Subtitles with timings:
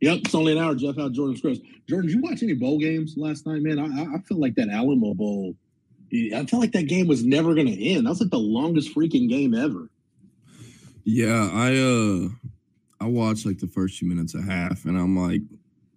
[0.00, 0.74] Yep, it's only an hour.
[0.74, 1.58] Jeff Howe Jordan Scruggs.
[1.88, 3.78] Jordan, did you watch any bowl games last night, man?
[3.78, 5.54] I, I feel like that Alamo Bowl.
[6.12, 8.06] I felt like that game was never going to end.
[8.06, 9.90] That was like the longest freaking game ever.
[11.04, 12.28] Yeah, I uh,
[13.00, 15.42] I watched like the first few minutes of half, and I'm like,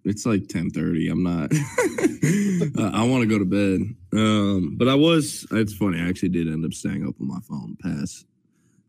[0.04, 1.10] it's like 10:30.
[1.10, 1.50] I'm not.
[2.94, 3.80] I want to go to bed.
[4.12, 5.46] Um, but I was.
[5.50, 6.00] It's funny.
[6.00, 8.26] I actually did end up staying up on my phone past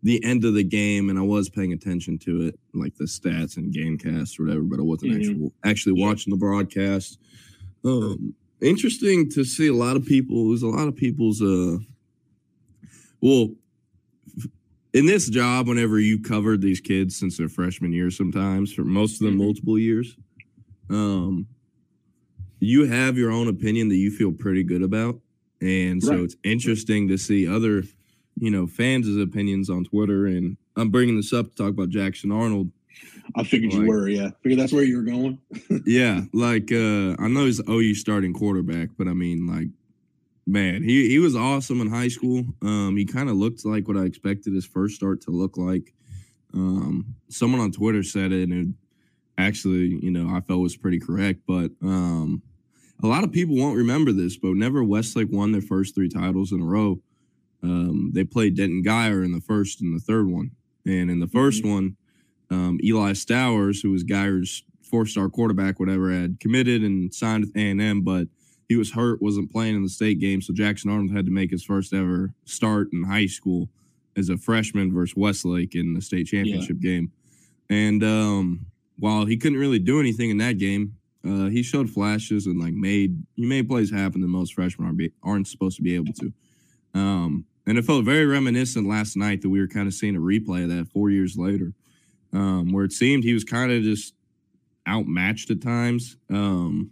[0.05, 3.57] the end of the game, and I was paying attention to it, like the stats
[3.57, 4.61] and game gamecast or whatever.
[4.61, 5.19] But I wasn't mm-hmm.
[5.19, 7.19] actually actually watching the broadcast.
[7.83, 10.49] Um, interesting to see a lot of people.
[10.49, 11.41] There's a lot of people's.
[11.41, 11.77] Uh,
[13.19, 13.49] well,
[14.93, 19.13] in this job, whenever you covered these kids since their freshman year, sometimes for most
[19.13, 19.45] of them, mm-hmm.
[19.45, 20.15] multiple years,
[20.91, 21.47] um,
[22.59, 25.19] you have your own opinion that you feel pretty good about,
[25.61, 26.19] and so right.
[26.19, 27.85] it's interesting to see other
[28.37, 30.25] you know, fans' opinions on Twitter.
[30.27, 32.71] And I'm bringing this up to talk about Jackson Arnold.
[33.35, 34.29] I figured like, you were, yeah.
[34.43, 35.39] Figured that's where you were going.
[35.85, 39.67] yeah, like uh I know he's OU starting quarterback, but I mean, like,
[40.45, 42.45] man, he he was awesome in high school.
[42.61, 45.93] Um, he kind of looked like what I expected his first start to look like.
[46.53, 48.75] Um, someone on Twitter said it, and it
[49.37, 51.41] actually, you know, I felt was pretty correct.
[51.47, 52.41] But um,
[53.03, 56.51] a lot of people won't remember this, but whenever Westlake won their first three titles
[56.51, 56.99] in a row,
[57.65, 60.51] um, they played Denton Guyer in the first and the third one.
[60.85, 61.71] And in the 1st mm-hmm.
[61.71, 61.97] one,
[62.51, 68.01] um, Eli Stowers, who was Guyer's four-star quarterback, whatever, had committed and signed with A&M,
[68.03, 68.27] but
[68.69, 70.41] he was hurt, wasn't playing in the state game.
[70.41, 73.69] So Jackson Arnold had to make his first ever start in high school
[74.15, 76.91] as a freshman versus Westlake in the state championship yeah.
[76.91, 77.11] game.
[77.69, 78.67] And um,
[78.99, 80.95] while he couldn't really do anything in that game,
[81.27, 84.97] uh, he showed flashes and like made he made plays happen that most freshmen aren't,
[84.97, 86.31] be, aren't supposed to be able to.
[86.93, 90.19] Um, and it felt very reminiscent last night that we were kind of seeing a
[90.19, 91.73] replay of that four years later,
[92.33, 94.13] um, where it seemed he was kind of just
[94.87, 96.17] outmatched at times.
[96.29, 96.91] Um,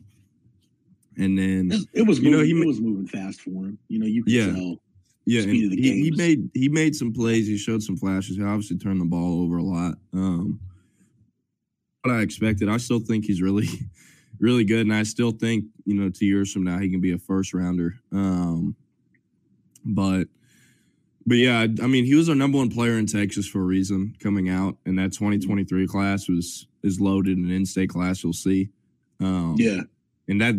[1.18, 3.78] and then it was, moving, you know, he was moving fast for him.
[3.88, 4.52] You know, you could yeah.
[4.52, 4.78] tell.
[5.26, 7.48] Yeah, he, he, made he made some plays.
[7.48, 8.36] He showed some flashes.
[8.36, 9.96] He obviously turned the ball over a lot.
[10.12, 10.60] Um,
[12.02, 12.68] what I expected.
[12.68, 13.70] I still think he's really,
[14.40, 17.14] really good, and I still think you know two years from now he can be
[17.14, 17.96] a first rounder.
[18.12, 18.76] Um,
[19.86, 20.28] but
[21.26, 24.16] but yeah, I mean, he was our number one player in Texas for a reason
[24.20, 28.24] coming out, and that 2023 class was is loaded an in-state class.
[28.24, 28.70] You'll see.
[29.20, 29.82] Um, yeah,
[30.28, 30.56] and that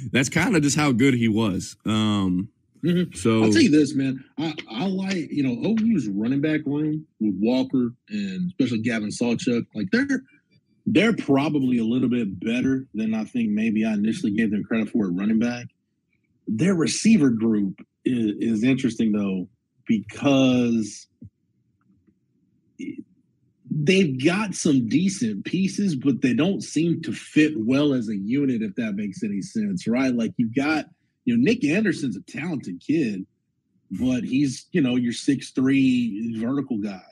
[0.12, 1.76] that's kind of just how good he was.
[1.84, 2.48] Um,
[2.82, 3.14] mm-hmm.
[3.14, 4.24] So I'll tell you this, man.
[4.38, 9.66] I, I like you know OU's running back room with Walker and especially Gavin Sawchuk.
[9.74, 10.22] Like they're
[10.86, 14.88] they're probably a little bit better than I think maybe I initially gave them credit
[14.88, 15.66] for at running back.
[16.46, 19.48] Their receiver group is, is interesting though
[19.88, 21.08] because
[23.70, 28.62] they've got some decent pieces, but they don't seem to fit well as a unit,
[28.62, 30.14] if that makes any sense, right?
[30.14, 30.86] Like you've got,
[31.24, 33.26] you know, Nick Anderson's a talented kid,
[33.90, 37.02] but he's, you know, your six three vertical guy.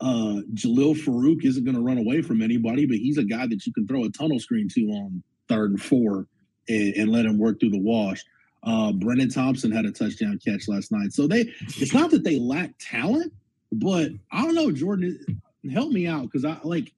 [0.00, 3.64] Uh, Jalil Farooq isn't going to run away from anybody, but he's a guy that
[3.66, 6.26] you can throw a tunnel screen to on third and four
[6.68, 8.22] and, and let him work through the wash.
[8.64, 11.12] Uh, Brenen Thompson had a touchdown catch last night.
[11.12, 13.32] So they, it's not that they lack talent,
[13.72, 15.42] but I don't know, Jordan,
[15.72, 16.92] help me out because I like,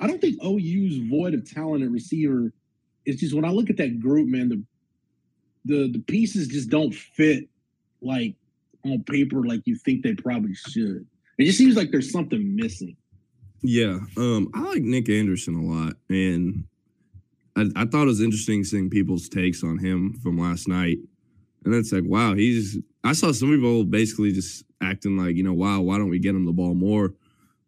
[0.00, 2.52] I don't think OU's void of talent at receiver.
[3.04, 4.62] It's just when I look at that group, man, the
[5.64, 7.48] the the pieces just don't fit
[8.00, 8.34] like
[8.84, 11.06] on paper like you think they probably should.
[11.36, 12.96] It just seems like there's something missing.
[13.62, 16.64] Yeah, um, I like Nick Anderson a lot, and
[17.58, 20.98] I, I thought it was interesting seeing people's takes on him from last night.
[21.64, 22.78] And it's like, wow, he's.
[23.02, 26.34] I saw some people basically just acting like, you know, wow, why don't we get
[26.34, 27.14] him the ball more?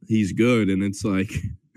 [0.06, 0.68] He's good.
[0.68, 1.32] And it's like,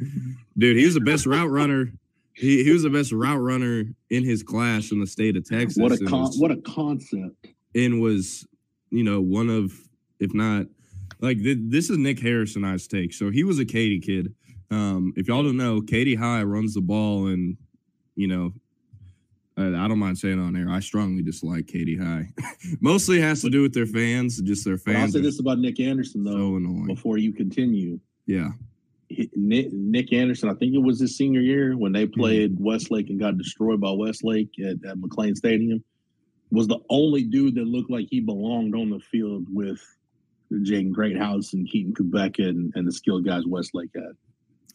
[0.58, 1.92] dude, he was the best route runner.
[2.34, 5.82] He, he was the best route runner in his class in the state of Texas.
[5.82, 7.48] What a con- was, what a concept.
[7.76, 8.46] And was,
[8.92, 9.74] you know, one of,
[10.20, 10.68] if not,
[11.20, 13.14] like th- this is Nick Harrison I's take.
[13.14, 14.34] So he was a Katy kid.
[14.70, 17.58] Um, if y'all don't know, Katy High runs the ball and
[18.16, 18.54] you know,
[19.58, 20.70] I, I don't mind saying on air.
[20.70, 22.30] I strongly dislike Katy High.
[22.82, 25.16] Mostly has to do with their fans, just their fans.
[25.16, 26.60] I'll say this about Nick Anderson though.
[26.60, 28.00] So before you continue.
[28.26, 28.50] Yeah.
[29.36, 32.20] Nick, Nick, Anderson, I think it was his senior year when they mm-hmm.
[32.20, 32.64] played mm-hmm.
[32.64, 35.84] Westlake and got destroyed by Westlake at, at McLane Stadium.
[36.52, 39.82] Was the only dude that looked like he belonged on the field with
[40.52, 44.14] Jaden Greathouse and Keaton Kubecka and, and the skilled guys Westlake had.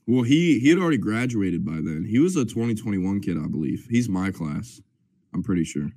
[0.08, 2.06] Well, he he had already graduated by then.
[2.08, 3.86] He was a 2021 kid, I believe.
[3.90, 4.80] He's my class.
[5.34, 5.90] I'm pretty sure.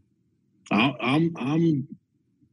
[0.70, 1.88] I, I'm I'm.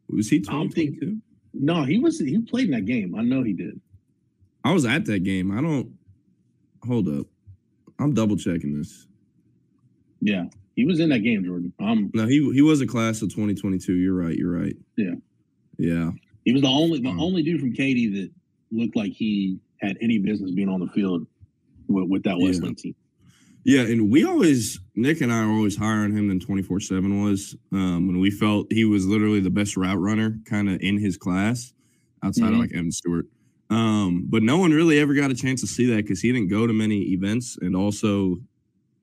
[0.09, 1.19] Was he 2022?
[1.55, 2.21] No, he was.
[2.21, 3.15] He played in that game.
[3.17, 3.81] I know he did.
[4.65, 5.51] I was at that game.
[5.51, 5.93] I don't.
[6.87, 7.27] Hold up.
[7.99, 9.09] I'm double checking this.
[10.21, 10.45] Yeah,
[10.77, 11.73] he was in that game, Jordan.
[11.81, 13.95] Um, No, he he was a class of 2022.
[13.95, 14.37] You're right.
[14.37, 14.77] You're right.
[14.97, 15.15] Yeah.
[15.77, 16.11] Yeah.
[16.45, 17.21] he was the only the Hmm.
[17.21, 18.31] only dude from Katy that
[18.71, 21.27] looked like he had any business being on the field
[21.89, 22.47] with, with that Yeah.
[22.47, 22.95] Wesleyan team.
[23.65, 27.23] Yeah, and we always Nick and I are always higher on him than 24 7
[27.23, 27.57] was.
[27.73, 31.17] Um, when we felt he was literally the best route runner kind of in his
[31.17, 31.73] class
[32.23, 32.55] outside Mhm.
[32.55, 33.27] of like Evan Stewart.
[33.71, 36.49] Um, but no one really ever got a chance to see that because he didn't
[36.49, 38.39] go to many events and also,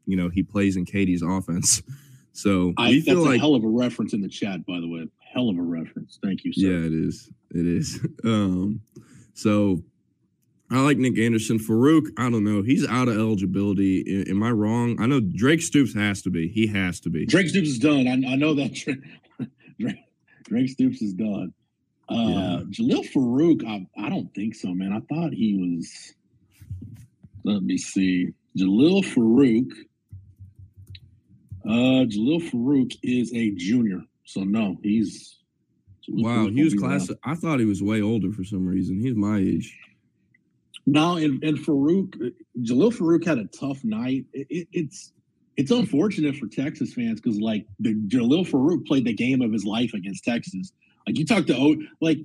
[0.08, 1.82] you know, he plays in Katy's offense.
[2.38, 4.82] So I, we that's feel a like hell of a reference in the chat, by
[4.82, 5.08] the way.
[5.34, 6.20] Hell of a reference.
[6.22, 6.68] Thank you, sir.
[6.68, 7.32] Yeah, it is.
[7.52, 8.06] It is.
[8.26, 8.82] Um,
[9.34, 9.82] so
[10.72, 11.60] I like Nick Anderson.
[11.60, 12.64] Farooq, I don't know.
[12.64, 14.26] He's out of eligibility.
[14.30, 15.00] Am I wrong?
[15.00, 16.48] I know Drake Stoops has to be.
[16.48, 17.26] He has to be.
[17.28, 18.08] Drake Stoops is done.
[18.08, 18.74] I, I know that.
[19.80, 19.98] Drake,
[20.46, 21.54] Drake Stoops is done.
[22.10, 22.60] Uh, Yeah.
[22.70, 24.92] Jalil Farooq, I, I don't think so, man.
[24.92, 26.14] I thought he was.
[27.44, 28.30] Let me see.
[28.58, 29.70] Jalil Farooq.
[31.64, 35.38] Uh, Jalil Farooq is a junior, so no, he's.
[36.10, 37.12] Jalil Wow, Farooq he was class.
[37.24, 39.00] I thought he was way older for some reason.
[39.00, 39.76] He's my age.
[40.86, 44.26] No, and and Farooq, Jalil Farooq had a tough night.
[44.34, 45.14] It, it, it's
[45.58, 49.66] it's unfortunate for Texas fans because like the Jalil Farooq played the game of his
[49.66, 50.72] life against Texas.
[51.08, 52.20] Like you talk to O, like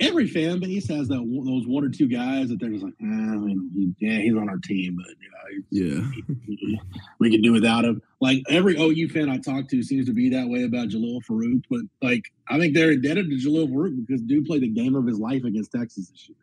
[0.00, 3.04] every fan base has that those one or two guys that they're just like, ah,
[3.04, 5.40] know, yeah, he's on our team, but you know,
[5.70, 6.78] Yeah.
[7.18, 8.02] we could do without him.
[8.20, 11.62] Like every OU fan I talk to seems to be that way about Jalil Farooq,
[11.70, 15.06] but like I think they're indebted to Jalil Farooq because dude played the game of
[15.06, 16.36] his life against Texas this year.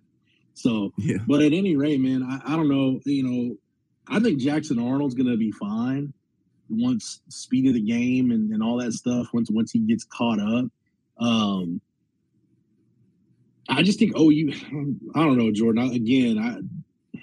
[0.58, 1.18] So Yeah.
[1.28, 3.00] but at any rate, man, I, I don't know.
[3.06, 3.58] You know,
[4.08, 6.14] I think Jackson Arnold's going to be fine
[6.70, 9.28] once speed of the game and, and all that stuff.
[9.34, 10.66] Once once he gets caught up,
[11.20, 11.80] um,
[13.70, 14.52] I just think OU.
[15.16, 15.90] I don't know, Jordan.
[15.90, 17.20] I, again, I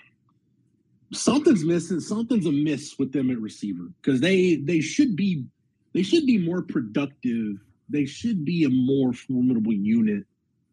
[1.12, 1.98] something's missing.
[2.00, 5.44] Something's amiss with them at receiver because they they should be
[5.92, 7.56] they should be more productive.
[7.88, 10.24] They should be a more formidable unit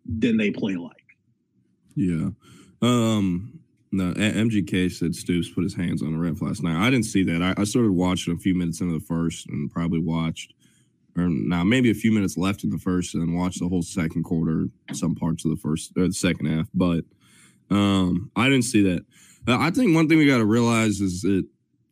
[0.05, 0.95] than they play like.
[1.95, 2.29] Yeah.
[2.81, 3.61] Um.
[3.93, 6.81] No, MGK said Stoops put his hands on the ref last night.
[6.81, 7.41] I didn't see that.
[7.41, 10.53] I, I started watching a few minutes into the first and probably watched,
[11.17, 14.23] or now maybe a few minutes left in the first, and watched the whole second
[14.23, 16.67] quarter, some parts of the first or the second half.
[16.73, 17.03] But
[17.69, 19.05] um, I didn't see that.
[19.45, 21.45] Uh, I think one thing we got to realize is that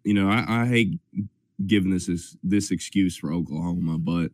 [0.06, 1.00] you know I, I hate
[1.68, 4.32] giving this is this excuse for Oklahoma, but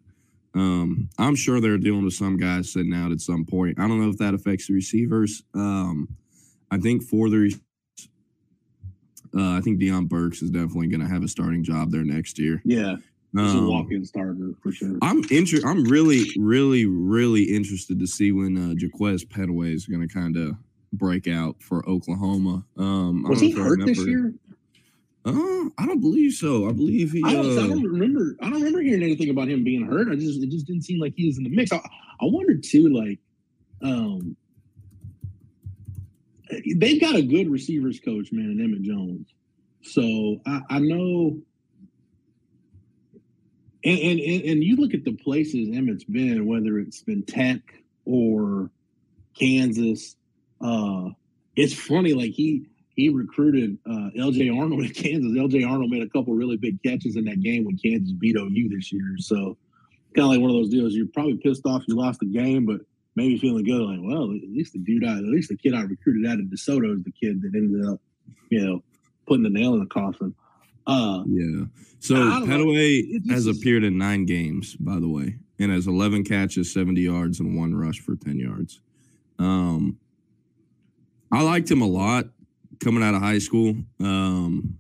[0.56, 3.78] um, I'm sure they're dealing with some guys sitting out at some point.
[3.80, 5.44] I don't know if that affects the receivers.
[5.54, 6.08] Um,
[6.72, 7.54] I think for the,
[9.38, 12.40] uh, I think Deion Burks is definitely going to have a starting job there next
[12.40, 12.62] year.
[12.66, 12.96] Yeah,
[13.34, 14.98] he's a Um, walk-in starter for sure.
[15.02, 20.08] I'm inter- I'm really, really, really interested to see when uh, Jaquaize Pettaway is going
[20.08, 20.56] to kind of
[20.94, 22.64] break out for Oklahoma.
[22.78, 24.34] Um, Was he hurt this year?
[25.26, 26.70] Uh, I don't believe so.
[26.70, 27.24] I believe he.
[27.26, 28.36] I don't, I uh, don't remember.
[28.42, 30.08] I don't remember hearing anything about him being hurt.
[30.12, 31.72] I just it just didn't seem like he was in the mix.
[31.72, 33.20] I, I wondered too, like,
[33.82, 34.38] um,
[36.76, 39.34] they've got a good receivers coach, man, in Emmett Jones.
[39.82, 41.40] So I, I know,
[43.84, 47.62] and, and and and you look at the places Emmett's been, whether it's been Tech
[48.06, 48.70] or
[49.40, 50.16] Kansas.
[50.62, 51.10] Uh,
[51.56, 55.32] it's funny, like he he recruited uh, LJ Arnold at Kansas.
[55.32, 58.70] LJ Arnold made a couple really big catches in that game when Kansas beat OU
[58.70, 59.16] this year.
[59.18, 59.58] So
[60.16, 60.94] kind of like one of those deals.
[60.94, 62.82] You're probably pissed off you lost the game, but
[63.16, 65.82] maybe feeling good, like, well, at least the dude, I, at least the kid I
[65.82, 68.00] recruited out of DeSoto is the kid that ended up,
[68.50, 68.84] you know,
[69.28, 70.34] putting the nail in the coffin.
[70.88, 71.66] Uh, Yeah.
[72.00, 72.46] So know.
[72.46, 77.40] Pettaway has appeared in nine games, by the way, and has 11 catches, 70 yards,
[77.40, 78.80] and one rush for 10 yards.
[79.40, 79.98] Um,
[81.32, 82.26] I liked him a lot
[82.80, 83.76] coming out of high school.
[84.00, 84.78] Um,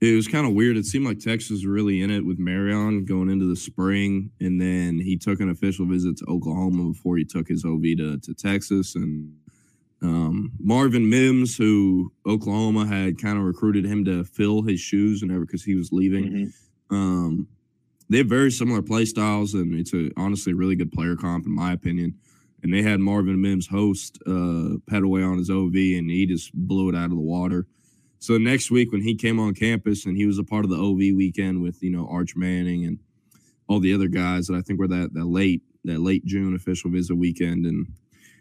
[0.00, 0.76] it was kind of weird.
[0.76, 4.60] It seemed like Texas was really in it with Marion going into the spring, and
[4.60, 8.34] then he took an official visit to Oklahoma before he took his OV to, to
[8.34, 8.94] Texas.
[8.94, 9.34] And
[10.00, 15.40] um, Marvin Mims, who Oklahoma had kind of recruited him to fill his shoes whenever
[15.40, 16.24] because he was leaving.
[16.24, 16.52] mhm.
[16.90, 17.48] Um,
[18.08, 21.52] they have very similar play styles, and it's a honestly really good player comp in
[21.52, 22.14] my opinion.
[22.62, 26.88] And they had Marvin Mims host uh, Pettaway on his OV, and he just blew
[26.88, 27.66] it out of the water.
[28.18, 30.76] So next week when he came on campus and he was a part of the
[30.76, 32.98] OV weekend with you know Arch Manning and
[33.68, 36.90] all the other guys that I think were that that late that late June official
[36.90, 37.86] visit weekend, and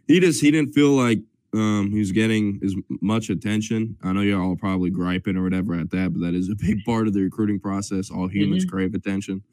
[0.08, 1.20] he just he didn't feel like
[1.54, 3.98] um, he was getting as much attention.
[4.04, 6.84] I know y'all are probably griping or whatever at that, but that is a big
[6.84, 8.10] part of the recruiting process.
[8.10, 9.44] All humans crave attention.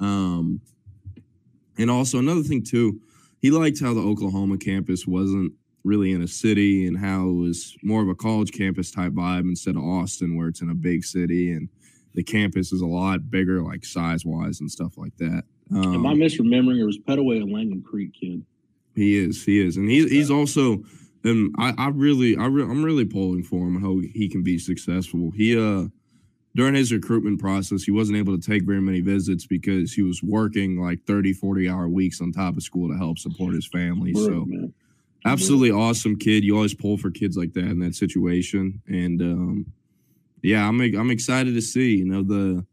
[0.00, 0.60] Um,
[1.78, 3.00] and also another thing too,
[3.40, 7.76] he liked how the Oklahoma campus wasn't really in a city and how it was
[7.82, 11.04] more of a college campus type vibe instead of Austin, where it's in a big
[11.04, 11.68] city and
[12.14, 15.44] the campus is a lot bigger, like size wise and stuff like that.
[15.72, 16.80] Um, Am I misremembering?
[16.80, 18.44] It was Pettaway, a Langham Creek kid.
[18.94, 19.44] He is.
[19.44, 20.82] He is, and he's he's also.
[21.22, 24.58] And I, I really, I re- I'm really pulling for him how he can be
[24.58, 25.30] successful.
[25.36, 25.88] He uh
[26.56, 30.22] during his recruitment process, he wasn't able to take very many visits because he was
[30.22, 34.12] working like 30, 40 hour weeks on top of school to help support his family.
[34.14, 34.72] so, man.
[35.24, 36.42] absolutely awesome kid.
[36.42, 38.82] You always pull for kids like that in that situation.
[38.88, 39.72] And, um,
[40.42, 41.96] yeah, I'm I'm excited to see.
[41.96, 42.64] You know, the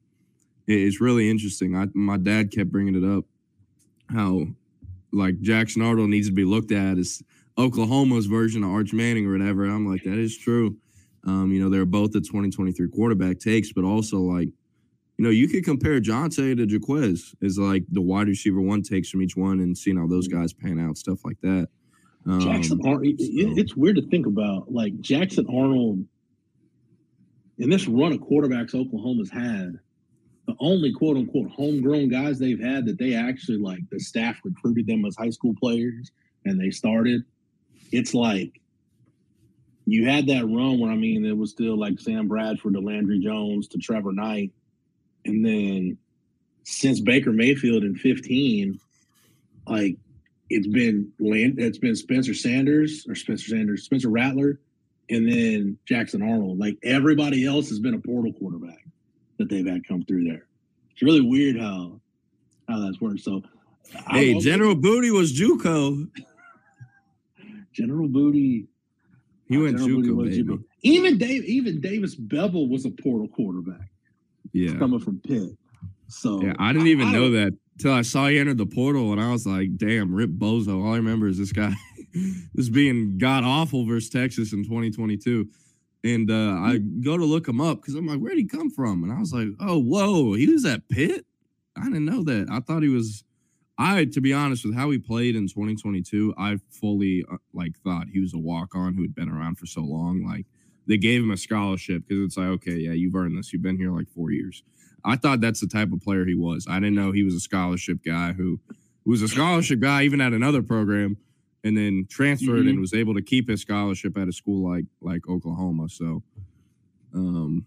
[0.68, 1.76] it's really interesting.
[1.76, 3.26] I my dad kept bringing it up
[4.10, 4.48] how
[5.12, 7.22] like Jackson Arnold needs to be looked at as
[7.58, 9.66] Oklahoma's version of Arch Manning or whatever.
[9.66, 10.78] I'm like, that is true.
[11.28, 14.48] Um, you know, they're both the 2023 quarterback takes, but also like,
[15.18, 19.10] you know, you could compare Johntay to Jaquaize is like the wide receiver one takes
[19.10, 21.68] from each one and seeing how those guys pan out, stuff like that.
[22.26, 24.72] Um, Jackson Arnold, it's weird to think about.
[24.72, 26.06] Like Jackson Arnold,
[27.58, 29.80] in this run of quarterbacks Oklahoma's had,
[30.48, 34.88] the only quote unquote homegrown guys they've had that they actually like the staff recruited
[34.88, 36.12] them as high school players
[36.46, 37.24] and they started.
[37.92, 38.62] It's like
[39.88, 43.20] you had that run where I mean it was still like Sam Bradford to Landry
[43.20, 44.52] Jones to Trevor Knight,
[45.26, 45.98] and then
[46.64, 48.80] since Baker Mayfield in 15,
[49.66, 49.96] like
[50.50, 54.60] it's been land it's been Spencer Sanders or Spencer Sanders, Spencer Rattler,
[55.10, 56.60] and then Jackson Arnold.
[56.60, 58.86] Like everybody else has been a portal quarterback
[59.40, 60.48] that they've had come through there.
[60.92, 62.02] It's really weird how
[62.68, 63.22] how that's worked.
[63.22, 63.42] So
[64.10, 66.10] Hey, General Booty was JUCO.
[67.72, 68.68] General Booty
[69.48, 70.60] he went JUCO, baby.
[70.82, 73.90] Even Dave, even Davis Beville was a portal quarterback.
[74.54, 75.52] Yeah, coming from Pitt.
[76.08, 79.12] So yeah, I didn't even I, know that till I saw he entered the portal,
[79.12, 81.74] and I was like, "Damn, Rip Bozo." All I remember is this guy,
[82.54, 85.48] this being god awful versus Texas in 2022.
[86.04, 89.04] And uh, I go to look him up because I'm like, where'd he come from?
[89.04, 91.26] And I was like, oh, whoa, he was at Pitt.
[91.76, 92.48] I didn't know that.
[92.52, 93.24] I thought he was
[93.78, 98.08] I, to be honest, with how he played in 2022, I fully uh, like thought
[98.12, 100.26] he was a walk on who had been around for so long.
[100.26, 100.46] Like
[100.88, 103.54] they gave him a scholarship because it's like, okay, yeah, you've earned this.
[103.54, 104.64] You've been here like four years.
[105.06, 106.66] I thought that's the type of player he was.
[106.68, 108.60] I didn't know he was a scholarship guy who,
[109.06, 111.18] who was a scholarship guy even at another program,
[111.64, 112.70] and then transferred mm-hmm.
[112.70, 115.88] and was able to keep his scholarship at a school like like Oklahoma.
[115.90, 116.24] So,
[117.14, 117.66] um,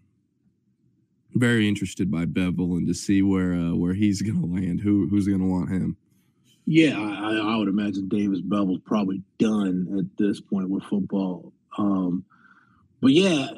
[1.35, 4.81] very interested by Beville and to see where uh, where he's going to land.
[4.81, 5.97] Who who's going to want him?
[6.67, 11.53] Yeah, I, I, would imagine Davis Beville's probably done at this point with football.
[11.77, 12.25] Um,
[13.01, 13.49] but yeah,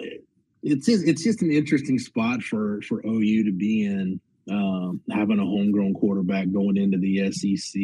[0.63, 5.39] it's just, it's just an interesting spot for for OU to be in, um, having
[5.39, 7.83] a homegrown quarterback going into the SEC.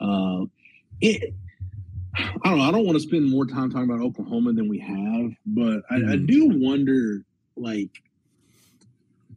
[0.00, 0.44] Uh,
[1.00, 1.32] it,
[2.16, 2.64] I don't know.
[2.64, 5.94] I don't want to spend more time talking about Oklahoma than we have, but I,
[5.94, 6.10] mm-hmm.
[6.10, 7.22] I do wonder,
[7.56, 7.90] like,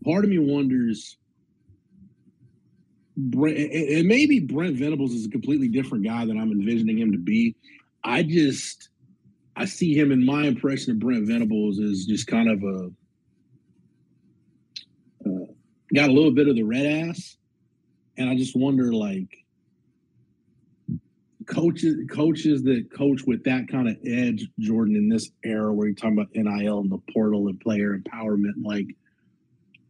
[0.04, 1.18] part of me wonders.
[3.16, 7.56] And maybe Brent Venables is a completely different guy than I'm envisioning him to be.
[8.04, 8.90] I just,
[9.56, 12.92] I see him in my impression of Brent Venables is just kind of a,
[15.30, 15.46] uh,
[15.94, 17.38] got a little bit of the red ass,
[18.18, 19.28] and I just wonder like
[21.46, 25.96] coaches coaches that coach with that kind of edge, Jordan, in this era where you're
[25.96, 28.88] talking about NIL and the portal and player empowerment, like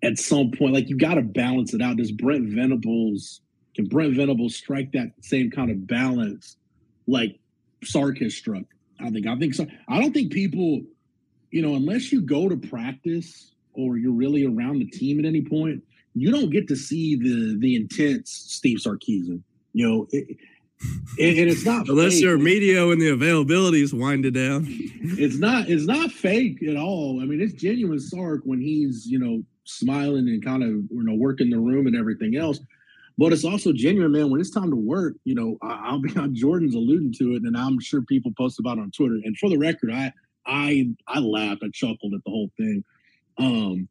[0.03, 1.97] at some point, like you got to balance it out.
[1.97, 3.41] Does Brent Venables
[3.75, 6.57] can Brent Venables strike that same kind of balance
[7.07, 7.39] like
[7.83, 8.63] Sark has struck?
[8.99, 9.27] I think.
[9.27, 9.65] I think so.
[9.87, 10.81] I don't think people,
[11.51, 15.41] you know, unless you go to practice or you're really around the team at any
[15.41, 19.41] point, you don't get to see the the intense Steve Sarkisian.
[19.73, 20.37] You know, it,
[21.19, 22.23] and, and, it's not unless fake.
[22.23, 24.65] your media and the availability is winded down.
[24.67, 25.69] It's not.
[25.69, 27.21] It's not fake at all.
[27.21, 31.15] I mean, it's genuine Sark when he's you know smiling and kind of you know
[31.15, 32.59] working the room and everything else.
[33.17, 34.31] But it's also genuine, man.
[34.31, 37.43] When it's time to work, you know, I, will be on Jordan's alluding to it,
[37.43, 39.19] and I'm sure people post about it on Twitter.
[39.23, 40.11] And for the record, I
[40.45, 42.83] I I laughed, I chuckled at the whole thing.
[43.37, 43.87] Um,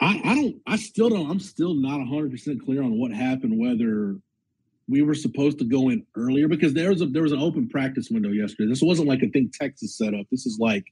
[0.00, 3.58] I I don't, I still don't, I'm still not 100 percent clear on what happened.
[3.58, 4.16] Whether
[4.88, 7.68] we were supposed to go in earlier because there was a there was an open
[7.68, 8.68] practice window yesterday.
[8.68, 10.26] This wasn't like a think Texas set up.
[10.30, 10.84] This is like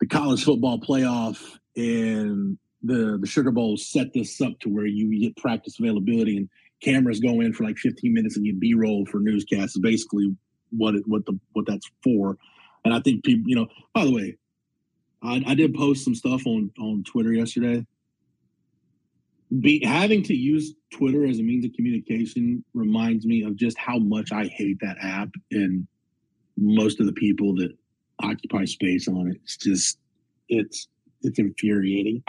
[0.00, 5.20] the college football playoff and the the Sugar Bowl set this up to where you
[5.20, 6.48] get practice availability and
[6.82, 9.78] cameras go in for like 15 minutes and get B roll for newscasts.
[9.78, 10.34] Basically
[10.70, 12.36] what it, what the what that's for.
[12.84, 14.38] And I think people, you know, by the way,
[15.22, 17.86] I, I did post some stuff on on Twitter yesterday.
[19.60, 23.98] Be having to use Twitter as a means of communication reminds me of just how
[23.98, 25.86] much I hate that app and
[26.56, 27.76] most of the people that
[28.22, 29.40] occupy space on it.
[29.42, 29.98] It's just
[30.48, 30.88] it's
[31.22, 32.22] it's infuriating.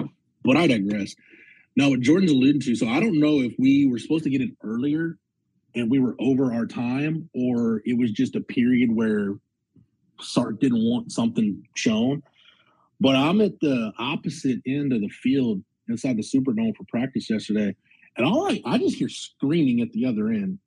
[0.44, 1.16] But I digress.
[1.76, 4.42] Now, what Jordan's alluding to, so I don't know if we were supposed to get
[4.42, 5.18] it earlier
[5.76, 9.36] and we were over our time, or it was just a period where
[10.20, 12.24] Sark didn't want something shown.
[13.00, 17.76] But I'm at the opposite end of the field inside the Superdome for practice yesterday,
[18.18, 20.60] and all I, I just hear screaming at the other end.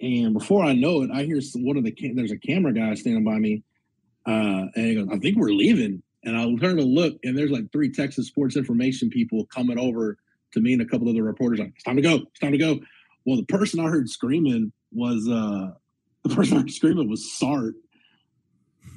[0.00, 3.24] And before I know it, I hear one of the there's a camera guy standing
[3.24, 3.62] by me,
[4.26, 7.50] uh, and he goes, "I think we're leaving." And I turn to look, and there's
[7.50, 10.18] like three Texas sports information people coming over
[10.52, 11.60] to me and a couple other reporters.
[11.60, 12.16] Like, it's time to go.
[12.16, 12.78] It's time to go.
[13.24, 15.70] Well, the person I heard screaming was uh
[16.24, 17.74] the person I heard screaming was Sark,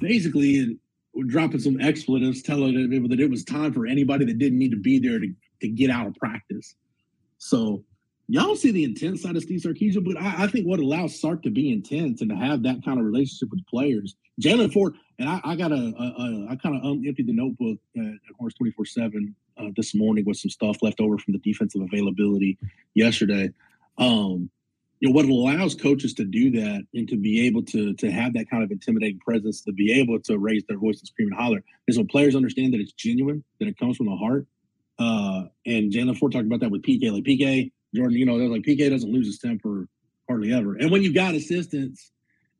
[0.00, 0.78] Basically,
[1.26, 4.76] dropping some expletives, telling people that it was time for anybody that didn't need to
[4.76, 6.74] be there to, to get out of practice.
[7.38, 7.84] So
[8.28, 11.42] y'all see the intense side of Steve Sarkisian, but I, I, think what allows Sark
[11.42, 15.28] to be intense and to have that kind of relationship with players, Jaylan Ford, and
[15.28, 18.84] I, I got a, a, a I kind of emptied the notebook at Horns 24
[18.84, 22.58] 7 uh, this morning with some stuff left over from the defensive availability
[22.94, 23.50] yesterday.
[23.96, 24.50] Um,
[25.00, 28.32] you know what allows coaches to do that and to be able to to have
[28.34, 31.36] that kind of intimidating presence to be able to raise their voice and scream and
[31.36, 34.46] holler is when players understand that it's genuine that it comes from the heart.
[34.98, 38.48] Uh, and Jaylan Ford talked about that with PK like PK Jordan you know they're
[38.48, 39.88] like PK doesn't lose his temper
[40.26, 40.74] hardly ever.
[40.76, 42.10] And when you've got assistants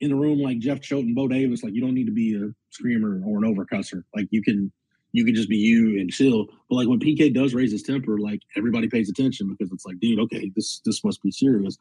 [0.00, 2.36] in the room like Jeff Choate and Bo Davis like you don't need to be
[2.36, 4.72] a screamer or an overcusser like you can
[5.12, 8.18] you can just be you and chill but like when PK does raise his temper
[8.18, 11.78] like everybody pays attention because it's like dude okay this this must be serious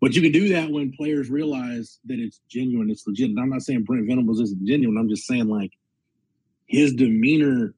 [0.00, 3.30] but you can do that when players realize that it's genuine, it's legit.
[3.30, 4.98] And I'm not saying Brent Venables isn't genuine.
[4.98, 5.72] I'm just saying like
[6.66, 7.74] his demeanor,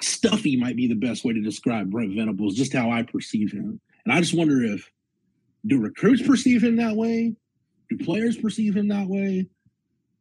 [0.00, 3.80] stuffy might be the best way to describe Brent Venables, just how I perceive him.
[4.04, 4.90] And I just wonder if
[5.64, 7.34] do recruits perceive him that way?
[7.96, 9.46] Do players perceive him that way?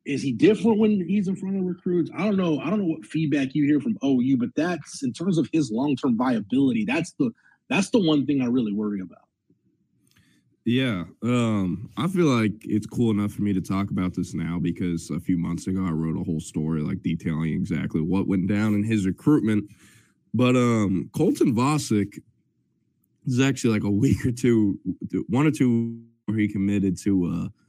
[0.05, 2.11] Is he different when he's in front of recruits?
[2.15, 2.59] I don't know.
[2.59, 5.71] I don't know what feedback you hear from OU, but that's in terms of his
[5.71, 6.83] long-term viability.
[6.85, 7.31] That's the
[7.69, 9.19] that's the one thing I really worry about.
[10.65, 14.59] Yeah, um, I feel like it's cool enough for me to talk about this now
[14.59, 18.47] because a few months ago I wrote a whole story like detailing exactly what went
[18.47, 19.69] down in his recruitment.
[20.33, 22.19] But um, Colton Vasek
[23.25, 24.79] is actually like a week or two,
[25.27, 27.62] one or two, where he committed to uh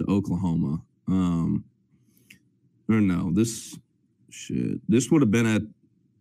[0.00, 0.82] to Oklahoma.
[1.08, 1.64] Um,
[2.88, 3.78] or no, this
[4.30, 4.80] shit.
[4.88, 5.62] This would have been at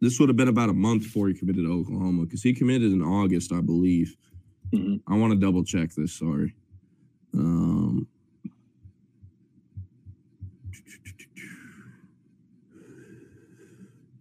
[0.01, 2.91] this would have been about a month before he committed to Oklahoma because he committed
[2.91, 4.15] in August, I believe.
[4.73, 5.11] Mm-hmm.
[5.11, 6.13] I want to double check this.
[6.13, 6.55] Sorry.
[7.33, 8.07] Um,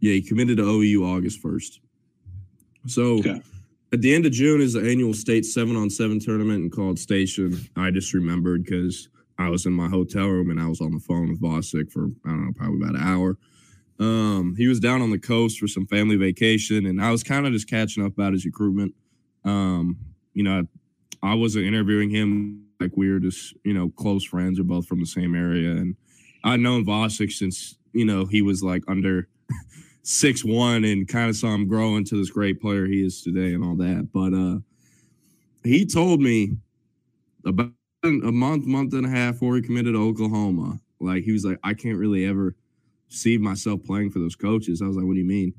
[0.01, 1.79] yeah, he committed to OU August 1st.
[2.87, 3.41] So okay.
[3.93, 6.99] at the end of June is the annual state seven on seven tournament in College
[6.99, 7.57] Station.
[7.77, 9.09] I just remembered because
[9.39, 12.07] I was in my hotel room and I was on the phone with Vasek for,
[12.27, 13.37] I don't know, probably about an hour.
[14.01, 17.47] Um, he was down on the coast for some family vacation and I was kind
[17.47, 18.95] of just catching up about his recruitment.
[19.45, 19.97] Um,
[20.35, 20.67] you know,
[21.23, 24.59] I wasn't interviewing him like we were just, you know, close friends.
[24.59, 25.71] We're both from the same area.
[25.71, 25.97] And
[26.45, 29.29] I'd known Vasek since, you know, he was like under
[30.03, 33.55] six one and kind of saw him grow into this great player he is today
[33.55, 34.09] and all that.
[34.13, 34.61] But uh
[35.65, 36.57] he told me
[37.45, 37.73] about
[38.05, 40.81] a month, month and a half before he committed to Oklahoma.
[41.01, 42.55] Like he was like, I can't really ever
[43.09, 44.83] see myself playing for those coaches.
[44.83, 45.55] I was like, What do you mean?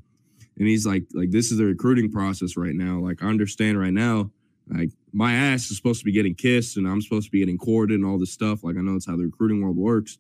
[0.58, 3.00] And he's like, like this is the recruiting process right now.
[3.00, 4.32] Like I understand right now
[4.70, 7.58] like my ass is supposed to be getting kissed and I'm supposed to be getting
[7.58, 8.64] courted and all this stuff.
[8.64, 10.18] Like I know it's how the recruiting world works.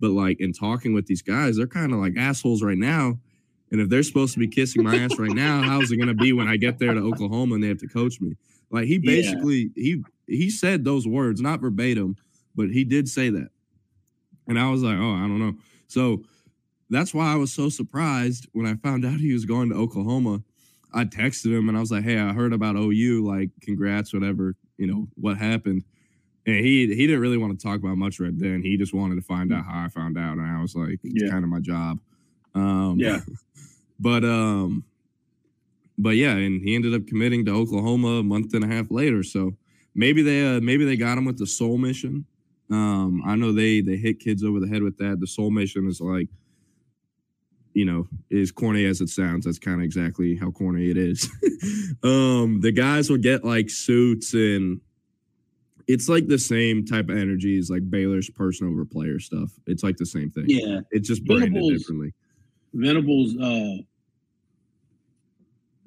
[0.00, 3.18] But like in talking with these guys, they're kind of like assholes right now.
[3.70, 6.32] And if they're supposed to be kissing my ass right now, how's it gonna be
[6.32, 8.36] when I get there to Oklahoma and they have to coach me?
[8.72, 9.82] Like he basically yeah.
[9.84, 12.16] he he said those words, not verbatim,
[12.56, 13.50] but he did say that.
[14.48, 15.54] And I was like, oh, I don't know.
[15.86, 16.24] So
[16.90, 20.42] that's why I was so surprised when I found out he was going to Oklahoma
[20.94, 23.24] I texted him and I was like, "Hey, I heard about OU.
[23.26, 24.54] Like, congrats, whatever.
[24.76, 25.84] You know what happened."
[26.46, 28.62] And he he didn't really want to talk about much right then.
[28.62, 31.22] He just wanted to find out how I found out, and I was like, "It's
[31.24, 31.30] yeah.
[31.30, 31.98] kind of my job."
[32.54, 33.20] Um, yeah.
[34.00, 34.82] But um,
[36.02, 39.22] but yeah, and he ended up committing to Oklahoma a month and a half later.
[39.22, 39.52] So
[39.94, 42.26] maybe they uh, maybe they got him with the Soul Mission.
[42.70, 45.20] Um, I know they they hit kids over the head with that.
[45.20, 46.28] The Soul Mission is like
[47.74, 51.28] you know, as corny as it sounds, that's kind of exactly how corny it is.
[52.02, 54.80] um, the guys will get like suits and
[55.88, 59.50] it's like the same type of energy as like Baylor's person over player stuff.
[59.66, 60.44] It's like the same thing.
[60.48, 60.80] Yeah.
[60.90, 62.12] It's just branded Venables, differently.
[62.74, 63.82] Venables, uh,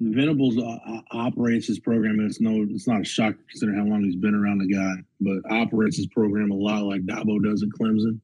[0.00, 4.04] Venables uh, operates his program, and it's no, it's not a shock considering how long
[4.04, 7.70] he's been around the guy, but operates his program a lot like Dabo does at
[7.70, 8.20] Clemson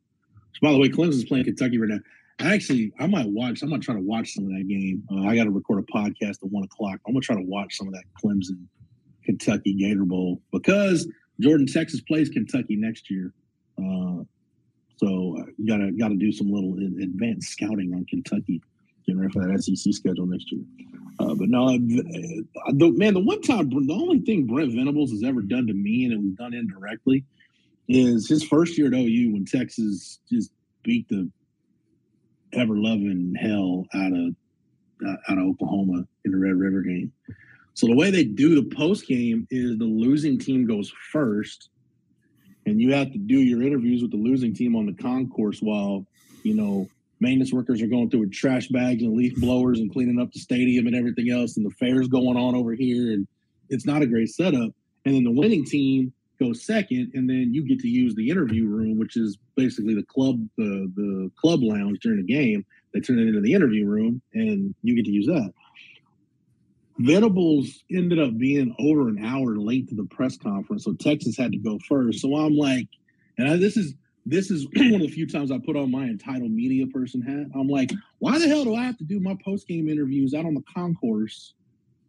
[0.61, 2.01] By the way, Clemson's playing Kentucky right now.
[2.41, 3.63] Actually, I might watch.
[3.63, 5.03] I'm gonna try to watch some of that game.
[5.11, 7.01] Uh, I got to record a podcast at one o'clock.
[7.07, 8.67] I'm gonna try to watch some of that Clemson
[9.25, 11.09] Kentucky Gator Bowl because
[11.41, 13.33] Jordan Texas plays Kentucky next year.
[13.79, 14.25] Uh,
[14.97, 18.61] so uh, you gotta gotta do some little advanced scouting on Kentucky,
[19.07, 20.63] getting ready for that SEC schedule next year.
[21.19, 21.79] Uh, but no, uh,
[22.73, 26.05] the, man, the one time, the only thing Brent Venables has ever done to me,
[26.05, 27.25] and it was done indirectly,
[27.89, 30.51] is his first year at OU when Texas just
[30.83, 31.31] beat the
[32.55, 34.35] ever loving hell out of
[35.07, 37.13] uh, out of Oklahoma in the Red River game.
[37.75, 41.71] So the way they do the post game is the losing team goes first,
[42.67, 46.07] and you have to do your interviews with the losing team on the concourse while
[46.43, 46.89] you know
[47.23, 50.41] maintenance workers are going through with trash bags and leaf blowers and cleaning up the
[50.41, 53.27] stadium and everything else, and the fair's going on over here, and
[53.71, 54.73] it's not a great setup.
[55.05, 58.67] And then the winning team goes second, and then you get to use the interview
[58.67, 62.67] room, which is basically the club the the club lounge during the game.
[62.93, 65.53] They turn it into the interview room, and you get to use that.
[66.99, 71.53] Venables ended up being over an hour late to the press conference, so Texas had
[71.53, 72.21] to go first.
[72.21, 72.89] So I'm like,
[73.39, 73.95] and I, this is
[74.27, 77.47] this is one of the few times I put on my entitled media person hat.
[77.55, 80.45] I'm like, why the hell do I have to do my post game interviews out
[80.45, 81.55] on the concourse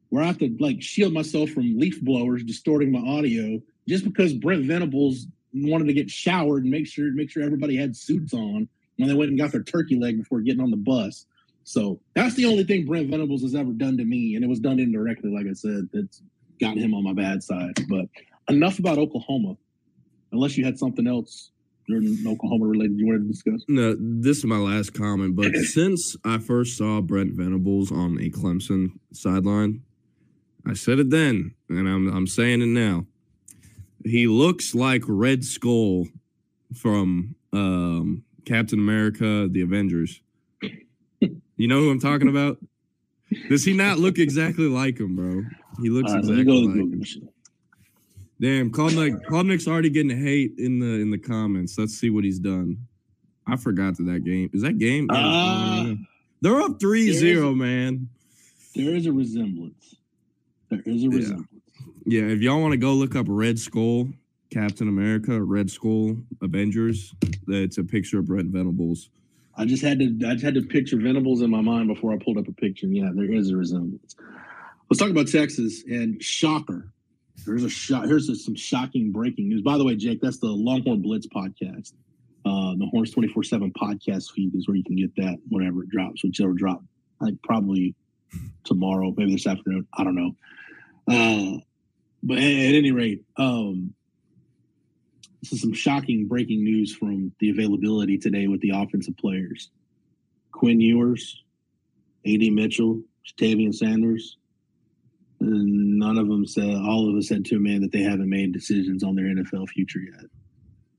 [0.09, 4.33] where I have to like shield myself from leaf blowers distorting my audio just because
[4.33, 8.67] Brent Venables wanted to get showered and make sure make sure everybody had suits on
[8.97, 11.25] when they went and got their turkey leg before getting on the bus.
[11.63, 14.59] So that's the only thing Brent Venables has ever done to me, and it was
[14.59, 16.21] done indirectly, like I said, that's
[16.59, 17.73] got him on my bad side.
[17.89, 18.05] But
[18.49, 19.55] enough about Oklahoma.
[20.31, 21.51] Unless you had something else
[22.25, 23.63] Oklahoma related you wanted to discuss?
[23.67, 25.35] No, this is my last comment.
[25.35, 29.81] But since I first saw Brent Venables on a Clemson sideline,
[30.65, 33.05] I said it then, and I'm I'm saying it now.
[34.05, 36.07] He looks like Red Skull
[36.73, 40.21] from um, Captain America: The Avengers.
[41.55, 42.57] You know who I'm talking about?
[43.47, 45.43] Does he not look exactly like him, bro?
[45.81, 47.29] He looks right, exactly like him.
[48.43, 51.77] Damn, Klubnik, Klubnik's already getting hate in the in the comments.
[51.77, 52.77] Let's see what he's done.
[53.47, 54.49] I forgot that that game.
[54.51, 55.07] Is that game?
[55.09, 55.93] Uh,
[56.41, 58.09] They're up 3-0, man.
[58.75, 59.95] There is a resemblance.
[60.69, 61.47] There is a resemblance.
[62.05, 64.09] Yeah, if y'all want to go look up Red Skull,
[64.51, 67.15] Captain America, Red Skull, Avengers,
[67.47, 69.09] it's a picture of Brent Venables.
[69.55, 72.17] I just had to I just had to picture Venables in my mind before I
[72.17, 72.87] pulled up a picture.
[72.87, 74.17] Yeah, there is a resemblance.
[74.89, 76.92] Let's talk about Texas and shocker.
[77.45, 78.05] Here's a shot.
[78.05, 79.61] Here's a, some shocking breaking news.
[79.61, 81.93] By the way, Jake, that's the Longhorn Blitz podcast.
[82.45, 85.89] Uh, the Horns 24 7 podcast feed is where you can get that whenever it
[85.89, 86.83] drops, whichever drop.
[87.19, 87.95] Like probably
[88.63, 89.87] tomorrow, maybe this afternoon.
[89.97, 90.35] I don't know.
[91.07, 91.59] Uh,
[92.21, 93.93] but at, at any rate, um,
[95.41, 99.69] this is some shocking breaking news from the availability today with the offensive players.
[100.51, 101.43] Quinn Ewers,
[102.25, 103.01] AD Mitchell,
[103.37, 104.37] Tavion Sanders,
[105.43, 108.53] none of them said, all of us said to a man that they haven't made
[108.53, 110.25] decisions on their NFL future yet.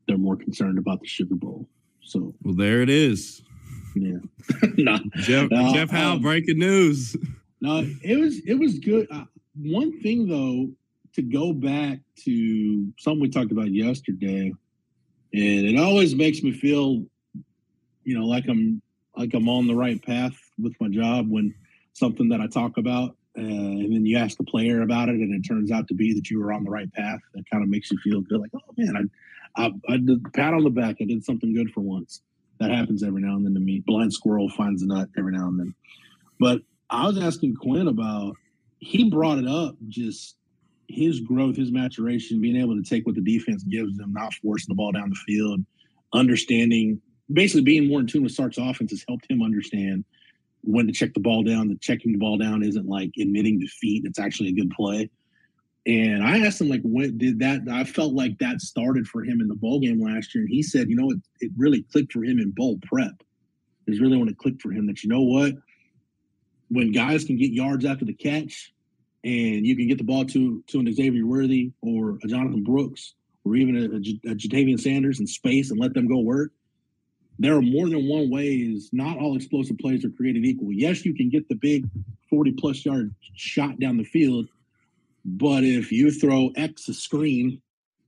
[0.07, 1.67] They're more concerned about the Sugar Bowl.
[2.03, 3.43] So, well, there it is.
[3.95, 4.19] Yeah.
[4.77, 7.17] no, Jeff, no, Jeff Howe, um, breaking news.
[7.61, 9.07] No, it was it was good.
[9.11, 9.25] Uh,
[9.57, 10.69] one thing though,
[11.15, 14.53] to go back to something we talked about yesterday,
[15.33, 17.05] and it always makes me feel,
[18.03, 18.83] you know, like I'm
[19.17, 21.55] like I'm on the right path with my job when
[21.93, 25.35] something that I talk about uh, and then you ask the player about it, and
[25.35, 27.20] it turns out to be that you were on the right path.
[27.35, 29.11] That kind of makes you feel good, like, oh man,
[29.57, 30.97] I, I, I did pat on the back.
[31.01, 32.23] I did something good for once.
[32.61, 33.83] That happens every now and then to me.
[33.85, 35.75] Blind squirrel finds a nut every now and then.
[36.38, 38.37] But I was asking Quinn about.
[38.79, 40.37] He brought it up, just
[40.88, 44.66] his growth, his maturation, being able to take what the defense gives them, not forcing
[44.68, 45.61] the ball down the field,
[46.12, 47.01] understanding,
[47.33, 50.05] basically being more in tune with Sark's offense has helped him understand
[50.64, 51.68] when to check the ball down.
[51.68, 54.05] The checking the ball down isn't like admitting defeat.
[54.05, 55.11] It's actually a good play.
[55.87, 57.61] And I asked him like, when did that?
[57.70, 60.62] I felt like that started for him in the bowl game last year, and he
[60.62, 63.12] said, you know, it, it really clicked for him in bowl prep.
[63.87, 65.53] Is really when it clicked for him that you know what,
[66.70, 68.72] when guys can get yards after the catch,
[69.24, 73.14] and you can get the ball to to an Xavier Worthy or a Jonathan Brooks
[73.44, 76.50] or even a, a, a Ja'Tavion Sanders in space and let them go work
[77.38, 78.90] there are more than one ways.
[78.92, 80.73] Not all explosive plays are created equal.
[80.73, 81.88] Yes, you can get the big
[82.31, 84.47] 40 plus yard shot down the field,
[85.25, 87.61] but if you throw X a screen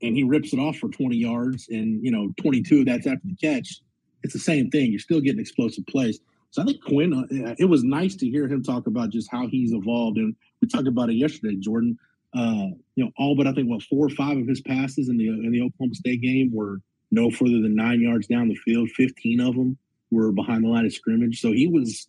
[0.03, 3.37] and he rips it off for 20 yards and you know 22 that's after the
[3.37, 3.81] catch,
[4.23, 4.91] it's the same thing.
[4.91, 6.21] You're still getting explosive plays.
[6.51, 9.47] So I think Quinn, uh, it was nice to hear him talk about just how
[9.49, 11.99] he's evolved, and we talked about it yesterday, Jordan.
[12.35, 15.17] Uh, you know, all but I think what four or five of his passes in
[15.17, 18.91] the in the Oklahoma State game were no further than nine yards down the field.
[18.91, 19.79] 15 of them
[20.11, 21.41] were behind the line of scrimmage.
[21.41, 22.09] So he was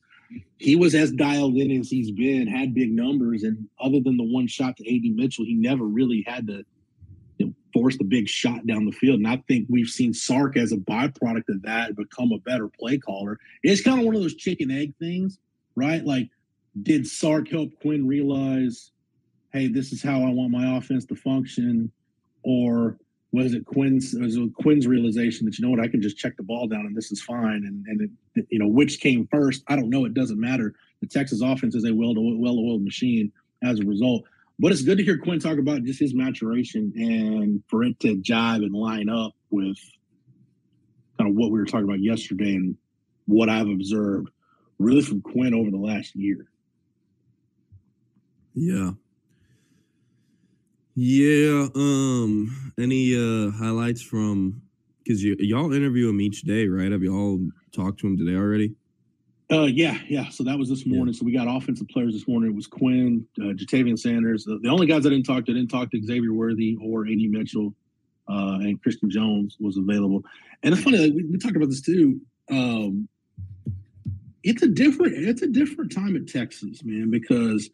[0.58, 4.24] he was as dialed in as he's been, had big numbers, and other than the
[4.24, 6.66] one shot to AD Mitchell, he never really had to
[7.38, 9.20] you know, force the big shot down the field.
[9.20, 12.98] And I think we've seen Sark as a byproduct of that become a better play
[12.98, 13.40] caller.
[13.64, 15.40] It's kind of one of those chicken egg things,
[15.76, 16.04] right?
[16.04, 16.30] Like,
[16.84, 18.92] did Sark help Quinn realize,
[19.54, 21.92] hey, this is how I want my offense to function?
[22.44, 22.98] Or
[23.32, 26.38] was it Quinn's was it Quinn's realization that you know what I can just check
[26.38, 27.64] the ball down and this is fine.
[27.66, 30.74] And and it, you know which came first I don't know it doesn't matter.
[31.02, 33.32] The Texas offense is a well well oiled machine
[33.64, 34.24] as a result.
[34.60, 38.16] But it's good to hear Quinn talk about just his maturation and for it to
[38.18, 39.78] jive and line up with
[41.18, 42.76] kind of what we were talking about yesterday and
[43.26, 44.30] what I've observed
[44.80, 46.48] really from Quinn over the last year.
[48.56, 48.92] Yeah,
[51.00, 51.68] yeah.
[51.76, 52.74] Um.
[52.80, 54.64] Any uh highlights from
[55.04, 56.92] because you y'all interview him each day, right?
[56.92, 57.40] Have y'all
[57.72, 58.74] talked to him today already?
[59.52, 60.28] Uh, yeah, yeah.
[60.30, 61.14] So that was this morning.
[61.14, 61.20] Yeah.
[61.20, 62.50] So we got offensive players this morning.
[62.50, 64.44] It was Quinn, uh, Ja'Tavion Sanders.
[64.44, 67.06] The, the, only guys I didn't talk to, I didn't talk to Xavier Worthy or
[67.06, 67.74] AD Mitchell,
[68.28, 70.24] uh, and Christian Jones was available.
[70.64, 72.20] And it's funny, like, we, we talked about this too.
[72.50, 73.08] Um,
[74.44, 77.70] it's a different, it's a different time at Texas, man, because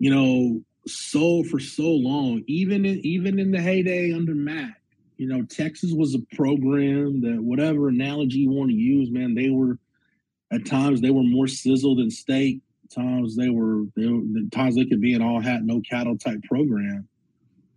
[0.00, 4.80] you know so for so long, even in, even in the heyday under Mack,
[5.16, 9.50] you know, Texas was a program that whatever analogy you want to use, man, they
[9.50, 9.78] were
[10.52, 12.60] at times they were more sizzle than steak.
[12.94, 16.42] Times they were, they were times they could be an all hat no cattle type
[16.44, 17.08] program.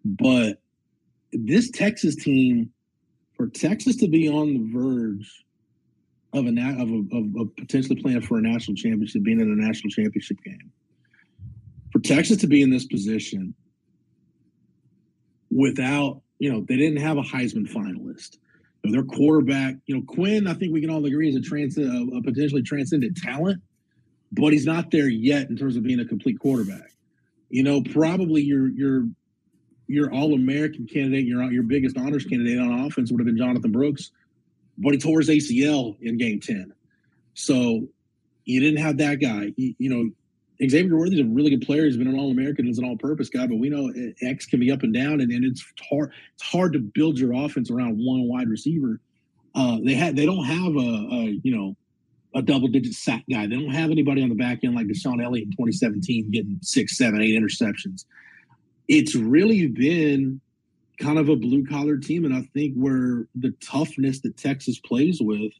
[0.03, 0.59] But
[1.31, 2.71] this Texas team,
[3.35, 5.45] for Texas to be on the verge
[6.33, 9.89] of a of, a, of, potentially playing for a national championship, being in a national
[9.91, 10.71] championship game,
[11.97, 13.55] for Texas to be in this position
[15.49, 18.37] without, you know, they didn't have a Heisman finalist.
[18.83, 21.41] You know, their quarterback, you know, Quinn, I think we can all agree is a,
[21.41, 23.63] trans- a, a potentially transcendent talent,
[24.31, 26.91] but he's not there yet in terms of being a complete quarterback.
[27.49, 29.07] You know, probably your your
[29.87, 33.71] your All American candidate, your your biggest honors candidate on offense would have been Jonathan
[33.71, 34.11] Brooks,
[34.77, 36.73] but he tore his ACL in Game Ten,
[37.33, 37.87] so
[38.43, 39.53] you didn't have that guy.
[39.55, 40.11] You, you know,
[40.65, 41.85] Xavier Worthy's a really good player.
[41.85, 42.65] He's been an All American.
[42.65, 43.91] He's an All Purpose guy, but we know
[44.21, 46.11] X can be up and down, and, and it's hard.
[46.33, 48.99] It's hard to build your offense around one wide receiver.
[49.53, 51.75] Uh, they had they don't have a, a, you know
[52.35, 53.47] a double digit sack guy.
[53.47, 56.97] They don't have anybody on the back end like DeShon Elliott in 2017 getting six,
[56.97, 58.05] seven, eight interceptions.
[58.87, 60.41] It's really been
[60.99, 65.19] kind of a blue collar team, and I think where the toughness that Texas plays
[65.21, 65.51] with,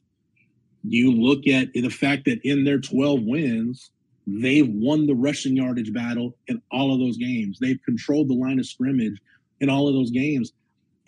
[0.84, 3.90] you look at the fact that in their 12 wins
[4.30, 7.58] They've won the rushing yardage battle in all of those games.
[7.58, 9.18] They've controlled the line of scrimmage
[9.58, 10.52] in all of those games.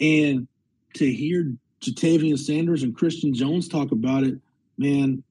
[0.00, 0.48] And
[0.94, 1.52] to hear
[1.82, 4.38] Ja'Tavion Sanders and Christian Jones talk about it,
[4.78, 5.22] man,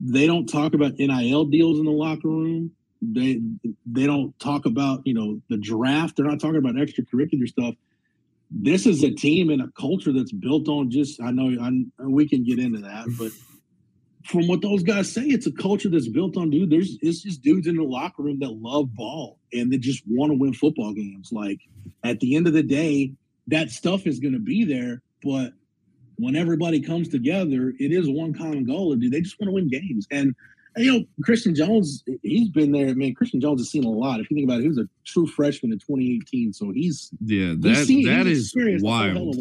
[0.00, 2.70] they don't talk about NIL deals in the locker room.
[3.02, 3.42] They
[3.84, 6.16] they don't talk about you know the draft.
[6.16, 7.74] They're not talking about extracurricular stuff.
[8.50, 11.20] This is a team and a culture that's built on just.
[11.20, 13.32] I know I, we can get into that, but
[14.26, 16.70] from what those guys say, it's a culture that's built on dude.
[16.70, 20.32] There's it's just dudes in the locker room that love ball and that just want
[20.32, 21.30] to win football games.
[21.32, 21.60] Like
[22.02, 23.12] at the end of the day,
[23.48, 25.52] that stuff is going to be there, but
[26.16, 28.92] when everybody comes together, it is one common goal.
[28.92, 30.06] And dude, they just want to win games.
[30.10, 30.34] And,
[30.76, 32.94] you know, Christian Jones, he's been there.
[32.94, 34.20] Man, Christian Jones has seen a lot.
[34.20, 37.54] If you think about it, he was a true freshman in 2018, so he's yeah,
[37.58, 39.34] that he's seen, that is wild.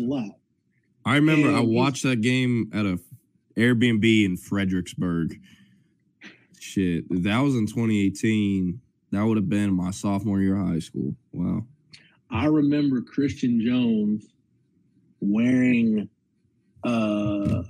[1.05, 2.99] I remember and I watched that game at a
[3.57, 5.39] Airbnb in Fredericksburg.
[6.59, 8.81] Shit, that was in 2018.
[9.11, 11.15] That would have been my sophomore year of high school.
[11.31, 11.65] Wow.
[12.29, 14.25] I remember Christian Jones
[15.21, 16.09] wearing
[16.83, 17.63] uh,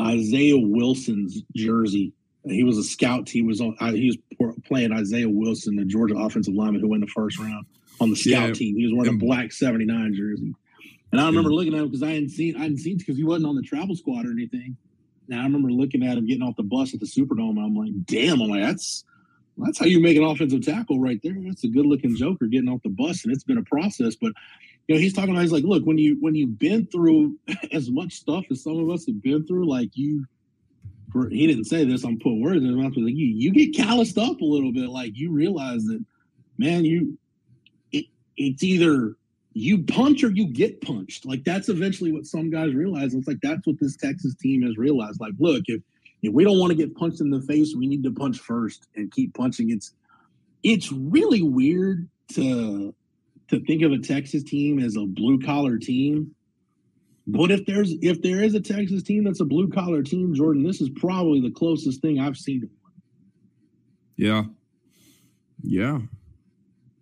[0.00, 2.12] Isaiah Wilson's jersey.
[2.44, 3.28] He was a scout.
[3.28, 3.76] He was on.
[3.94, 7.66] He was playing Isaiah Wilson, the Georgia offensive lineman who went the first round
[8.00, 8.54] on the scout yeah.
[8.54, 8.76] team.
[8.76, 10.54] He was wearing a black '79 jersey,
[11.12, 13.24] and I remember looking at him because I hadn't seen I hadn't seen because he
[13.24, 14.76] wasn't on the travel squad or anything.
[15.30, 17.56] Now I remember looking at him getting off the bus at the Superdome.
[17.56, 19.04] And I'm like, damn, I'm like, that's
[19.56, 21.36] that's how you make an offensive tackle right there.
[21.38, 24.16] That's a good looking joker getting off the bus, and it's been a process.
[24.16, 24.32] But
[24.88, 27.38] you know, he's talking about he's like, look, when you when you've been through
[27.72, 30.26] as much stuff as some of us have been through, like you
[31.12, 33.52] for, he didn't say this, I'm putting words in his mouth, but like you you
[33.52, 36.04] get calloused up a little bit, like you realize that,
[36.58, 37.18] man, you
[37.92, 39.16] it, it's either
[39.60, 41.26] you punch or you get punched.
[41.26, 43.14] Like that's eventually what some guys realize.
[43.14, 45.20] It's like that's what this Texas team has realized.
[45.20, 45.82] Like, look, if
[46.22, 48.88] if we don't want to get punched in the face, we need to punch first
[48.96, 49.70] and keep punching.
[49.70, 49.94] It's
[50.64, 52.94] it's really weird to
[53.50, 56.30] to think of a Texas team as a blue collar team
[57.26, 60.64] But if there's if there is a Texas team that's a blue collar team, Jordan,
[60.64, 62.70] this is probably the closest thing I've seen.
[64.16, 64.44] Yeah.
[65.62, 66.00] Yeah.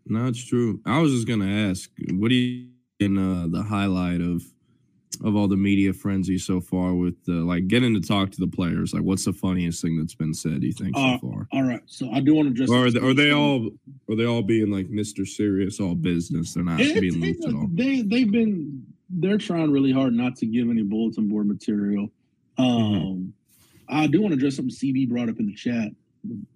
[0.08, 0.80] No, it's true.
[0.86, 2.68] I was just gonna ask, what do you
[3.00, 4.42] in uh, the highlight of
[5.24, 8.46] of all the media frenzy so far with uh, like getting to talk to the
[8.46, 8.92] players?
[8.94, 10.60] Like, what's the funniest thing that's been said?
[10.60, 11.48] Do you think Uh, so far?
[11.52, 13.70] All right, so I do want to just Or are they, are they all
[14.08, 15.26] are they all being like Mr.
[15.26, 16.54] Serious, all business?
[16.54, 17.68] They're not It- being loose at all.
[17.72, 22.10] they they've been they're trying really hard not to give any bulletin board material.
[22.58, 23.28] Um, Mm-hmm.
[23.90, 25.88] I do want to address something CB brought up in the chat.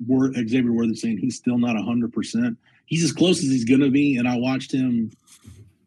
[0.07, 2.59] Word, Xavier Worthy saying he's still not hundred percent.
[2.87, 5.11] He's as close as he's gonna be, and I watched him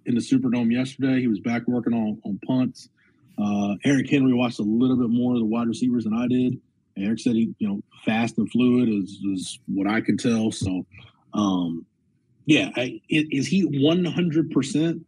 [0.06, 1.20] in the Superdome yesterday.
[1.20, 2.90] He was back working on on punts.
[3.38, 6.60] Uh, Eric Henry watched a little bit more of the wide receivers than I did.
[6.98, 10.52] Eric said he, you know, fast and fluid is, is what I could tell.
[10.52, 10.86] So,
[11.34, 11.86] um,
[12.46, 15.06] yeah, I, is he one hundred percent?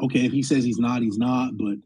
[0.00, 1.56] Okay, if he says he's not, he's not.
[1.56, 1.76] But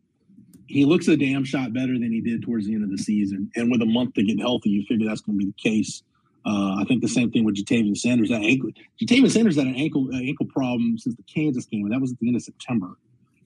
[0.66, 3.50] he looks a damn shot better than he did towards the end of the season.
[3.54, 6.02] And with a month to get healthy, you figure that's going to be the case.
[6.44, 8.28] Uh, I think the same thing with Ja'Tavion Sanders.
[8.28, 11.92] That ankle, Ja'Tavion Sanders had an ankle uh, ankle problem since the Kansas game, and
[11.92, 12.98] that was at the end of September.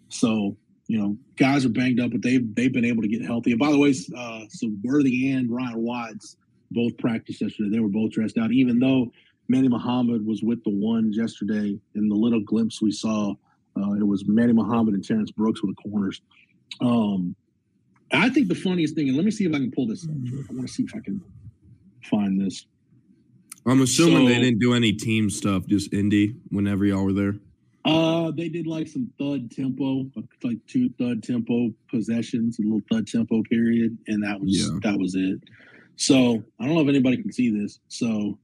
[0.08, 0.56] So
[0.88, 3.52] you know, guys are banged up, but they've they've been able to get healthy.
[3.52, 6.36] And by the way, uh, so Worthy and Ryan Watts
[6.70, 7.70] both practiced yesterday.
[7.70, 9.10] They were both dressed out, even though
[9.48, 11.78] Manny Muhammad was with the ones yesterday.
[11.94, 13.34] In the little glimpse we saw,
[13.76, 16.20] uh, it was Manny Muhammad and Terrance Brooks with the corners.
[16.80, 17.34] Um,
[18.12, 20.10] I think the funniest thing, and let me see if I can pull this up.
[20.10, 21.20] I want to see if I can
[22.04, 22.66] find this.
[23.66, 26.36] I'm assuming they didn't do any team stuff, just indie.
[26.50, 27.34] Whenever y'all were there.
[27.84, 30.06] Uh, they did like some thud tempo,
[30.42, 34.78] like two thud tempo possessions, a little thud tempo period, and that was Yeah.
[34.82, 35.40] that was it.
[35.96, 37.78] So I don't know if anybody can see this.
[37.88, 38.38] So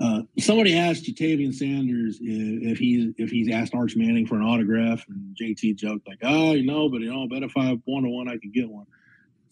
[0.00, 4.42] uh, somebody asked Ja'Tavion Sanders if, if he's if he's asked Arch Manning for an
[4.42, 7.66] autograph, and JT joked like, "Oh, you know, but you know, I bet if I
[7.66, 8.86] have one to one, I could get one."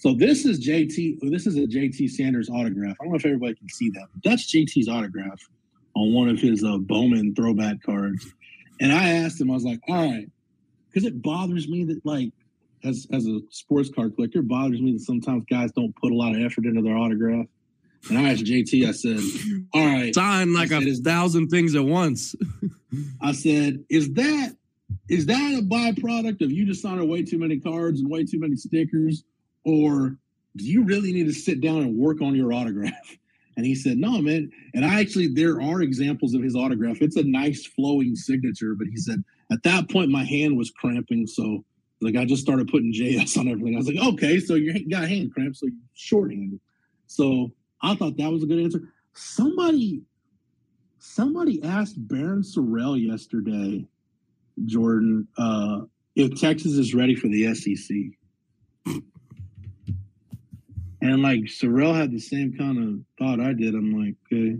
[0.04, 1.18] So this is JT.
[1.30, 2.94] This is a JT Sanders autograph.
[3.00, 5.40] I don't know if everybody can see that, but that's JT's autograph
[5.96, 8.30] on one of his uh, Bowman throwback cards.
[8.82, 10.28] And I asked him, I was like, all right,
[10.92, 12.32] because it bothers me that like
[12.84, 16.14] as as a sports card collector, it bothers me that sometimes guys don't put a
[16.14, 17.46] lot of effort into their autograph.
[18.10, 19.20] And I asked JT, I said,
[19.72, 22.34] all right, Sign like a said it's- thousand things at once.
[23.22, 24.54] I said, is that
[25.08, 28.38] is that a byproduct of you just signing way too many cards and way too
[28.38, 29.24] many stickers?
[29.64, 30.16] Or
[30.56, 32.92] do you really need to sit down and work on your autograph?
[33.56, 34.50] And he said, No, man.
[34.74, 37.00] And I actually, there are examples of his autograph.
[37.00, 39.22] It's a nice flowing signature, but he said,
[39.52, 41.28] At that point, my hand was cramping.
[41.28, 41.64] So,
[42.00, 43.74] like, I just started putting JS on everything.
[43.74, 46.58] I was like, Okay, so you got hand cramps, so you're shorthanded.
[47.06, 48.92] So I thought that was a good answer.
[49.12, 50.02] Somebody,
[50.98, 53.86] somebody asked Barryn Sorrell yesterday,
[54.64, 55.82] Jordan, uh,
[56.16, 59.04] if Texas is ready for the SEC.
[61.04, 63.74] And like Sorrell had the same kind of thought I did.
[63.74, 64.58] I'm like, okay,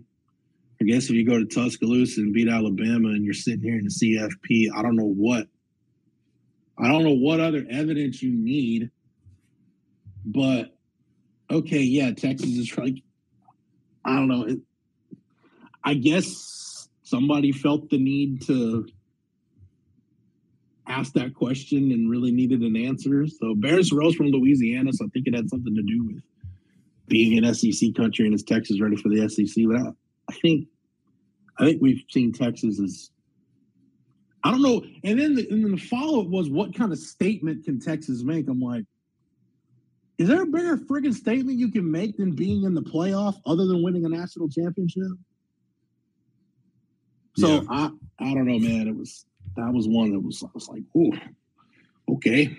[0.78, 3.85] I guess if you go to Tuscaloosa and beat Alabama and you're sitting here in
[3.85, 5.46] the CFP, I don't know what,
[6.78, 8.90] I don't know what other evidence you need.
[10.26, 10.76] But
[11.50, 12.96] okay, yeah, Texas is like,
[14.04, 14.42] I don't know.
[14.42, 14.59] It,
[15.83, 18.87] I guess somebody felt the need to
[20.87, 23.26] ask that question and really needed an answer.
[23.28, 26.22] So Barris Rose from Louisiana, so I think it had something to do with
[27.09, 29.64] being in SEC country and is Texas ready for the SEC.
[29.67, 29.90] But I,
[30.31, 30.69] I think
[31.59, 33.11] I think we've seen Texas as
[34.43, 34.85] I don't know.
[35.05, 38.23] And then the, and then the follow up was what kind of statement can Texas
[38.23, 38.49] make?
[38.49, 38.85] I'm like,
[40.19, 43.67] is there a bigger friggin' statement you can make than being in the playoff other
[43.67, 45.11] than winning a national championship?
[47.37, 47.62] So Yeah.
[47.71, 48.87] I I don't know, man.
[48.87, 49.25] It was
[49.57, 51.12] that was one that was I was like, oh,
[52.14, 52.57] okay.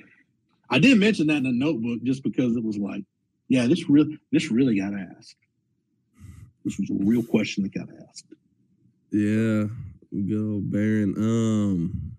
[0.69, 3.03] I did mention that in the notebook just because it was like,
[3.47, 5.37] yeah, this really this really got asked.
[6.63, 8.25] This was a real question that got asked.
[9.11, 9.65] Yeah,
[10.11, 11.15] we go Barryn.
[11.17, 12.15] Um,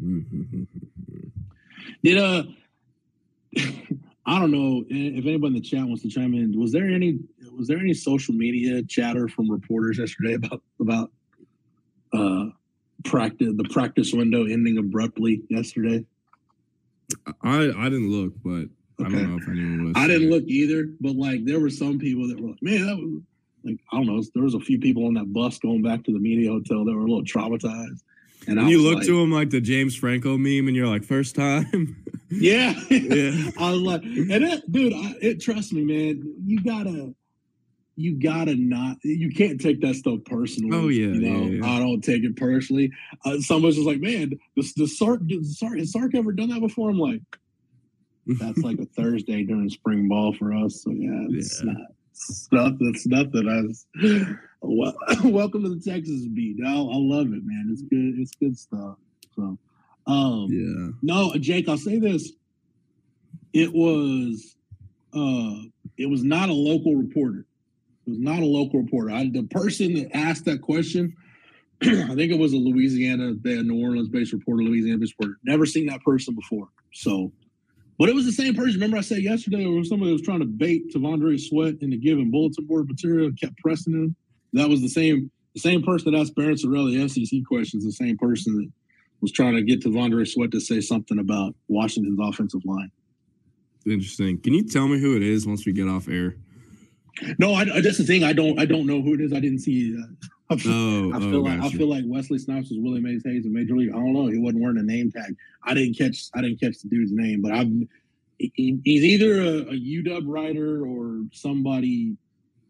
[2.02, 2.42] Did uh
[4.26, 6.58] I don't know if anybody in the chat wants to chime in.
[6.58, 7.18] Was there any
[7.56, 11.10] was there any social media chatter from reporters yesterday about about
[12.12, 12.46] uh
[13.04, 16.04] practice the practice window ending abruptly yesterday?
[17.42, 18.68] I I didn't look, but
[19.00, 19.92] I don't know if anyone was.
[19.96, 22.96] I didn't look either, but like there were some people that were like, man, that
[22.96, 23.22] was
[23.64, 24.22] like I don't know.
[24.34, 26.92] There was a few people on that bus going back to the media hotel that
[26.92, 28.02] were a little traumatized.
[28.46, 31.04] And, And you look like, to him like the James Franco meme, and you're like,
[31.04, 32.02] first time.
[32.30, 33.50] yeah, Yeah.
[33.58, 36.34] I was like, and it, dude, I, it trust me, man.
[36.44, 37.14] You gotta,
[37.96, 40.76] you gotta not you can't take that stuff personally.
[40.76, 41.76] Oh, yeah, you know yeah, yeah.
[41.76, 42.92] I don't take it personally.
[43.24, 46.90] Uh, someone's just like, man, the the Sark, Sark has Sark ever done that before?
[46.90, 47.22] I'm like,
[48.28, 50.82] that's like a Thursday during spring ball for us.
[50.82, 51.72] So yeah, it's Yeah.
[51.72, 52.74] not stuff.
[52.80, 53.48] That's nothing.
[53.48, 53.86] I was,
[54.60, 56.58] well, welcome to the Texas beat.
[56.64, 57.68] I, I love it, man.
[57.70, 58.18] It's good.
[58.18, 58.96] It's good stuff.
[59.34, 59.58] So,
[60.06, 60.90] um, yeah.
[61.02, 62.32] no, Jake, I'll say this.
[63.52, 64.56] It was
[65.14, 65.54] uh
[65.96, 67.46] it was not a local reporter.
[68.06, 69.10] It was not a local reporter.
[69.10, 71.14] I, the person that asked that question,
[71.82, 75.38] I think it was a Louisiana, New Orleans based reporter, Louisiana based reporter.
[75.44, 76.68] Never seen that person before.
[76.92, 77.32] So
[77.98, 78.74] but it was the same person.
[78.74, 82.30] Remember, I said yesterday was somebody that was trying to bait T'Vondre Sweat into giving
[82.30, 84.16] bulletin board material kept pressing him.
[84.52, 88.16] That was the same the same person that asked Barryn Sorelli SEC questions, the same
[88.16, 88.70] person that
[89.20, 92.90] was trying to get T'Vondre Sweat to say something about Washington's offensive line.
[93.86, 94.38] Interesting.
[94.40, 96.36] Can you tell me who it is once we get off air?
[97.38, 98.22] No, I, I- that's the thing.
[98.22, 99.32] I don't I don't know who it is.
[99.32, 99.96] I didn't see.
[99.98, 100.06] Uh,
[100.50, 103.22] I feel, Oh, I oh, feel like I feel like Wesley Snipes was Willie Mays
[103.24, 103.90] Hayes in Major League.
[103.90, 104.28] I don't know.
[104.28, 105.36] He wasn't wearing a name tag.
[105.62, 106.30] I didn't catch.
[106.34, 107.88] I didn't catch the dude's name, but I'm.
[108.38, 112.16] He, he's either a, a UW writer or somebody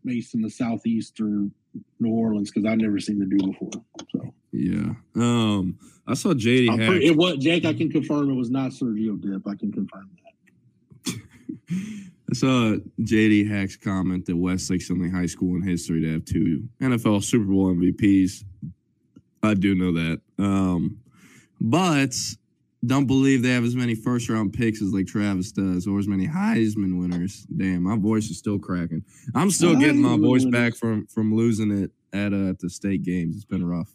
[0.04, 1.50] based in the southeast or
[2.00, 3.70] New Orleans because I've never seen the dude before.
[4.12, 4.94] So Yeah.
[5.14, 6.88] Um, I saw JD Hack.
[6.88, 7.64] pretty, it was Jake.
[7.64, 9.46] I can confirm it was not Sergio Dip.
[9.46, 10.10] I can confirm
[11.04, 11.20] that.
[12.30, 16.24] I saw JD Hack's comment that Westlake's the only high school in history to have
[16.24, 18.44] two NFL Super Bowl MVPs.
[19.42, 20.20] I do know that.
[20.38, 20.98] Um,
[21.60, 22.14] but
[22.84, 26.06] don't believe they have as many first round picks as like Travis does, or as
[26.06, 27.46] many Heisman winners.
[27.56, 29.04] Damn, my voice is still cracking.
[29.34, 33.02] I'm still getting my voice back from from losing it at uh, at the state
[33.02, 33.36] games.
[33.36, 33.94] It's been rough.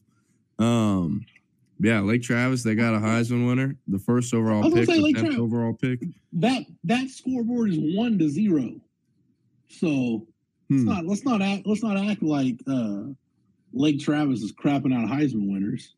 [0.59, 1.25] Um,
[1.79, 5.15] yeah, Lake Travis, they got a Heisman winner, the first overall pick, say the Lake
[5.15, 5.39] 10th Travis.
[5.39, 5.99] overall pick.
[6.33, 8.79] That that scoreboard is one to zero.
[9.69, 10.25] So
[10.69, 10.85] let's Hmm.
[10.85, 13.03] not let's not act let's not act like uh
[13.73, 15.95] Lake Travis is crapping out Heisman winners.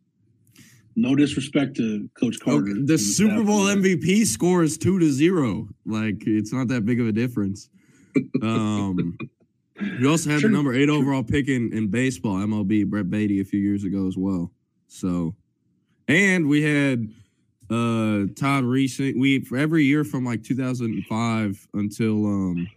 [0.95, 2.71] No disrespect to Coach Carter.
[2.71, 3.75] Okay, the Super Bowl there.
[3.75, 5.67] MVP score is two to zero.
[5.85, 7.69] Like it's not that big of a difference.
[8.41, 9.17] Um,
[9.99, 13.43] you also had the number eight overall pick in, in baseball, MLB, Brett Baty, a
[13.45, 14.53] few years ago as well.
[14.87, 15.35] So,
[16.07, 17.09] and we had
[17.69, 18.99] uh Todd Reese.
[18.99, 22.67] We for every year from like 2005 until um,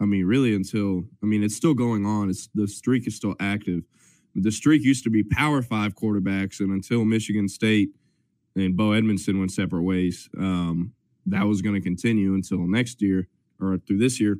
[0.00, 2.30] I mean, really until I mean, it's still going on.
[2.30, 3.82] It's the streak is still active.
[4.34, 7.90] The streak used to be Power Five quarterbacks, and until Michigan State
[8.54, 10.92] and Bo Edmondson went separate ways, um,
[11.26, 13.28] that was going to continue until next year
[13.60, 14.38] or through this year.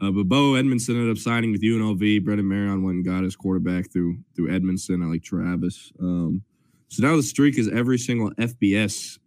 [0.00, 2.24] Uh, but Bo Edmondson ended up signing with UNLV.
[2.24, 5.02] Brennan Marion went and got his quarterback through through Edmondson.
[5.02, 5.92] I like Travis.
[6.00, 6.42] Um,
[6.88, 9.18] so now the streak is every single FBS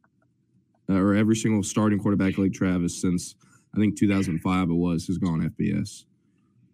[0.89, 3.36] uh, or every single starting quarterback like Travis since
[3.76, 6.05] I think 2005 it was has gone FBS.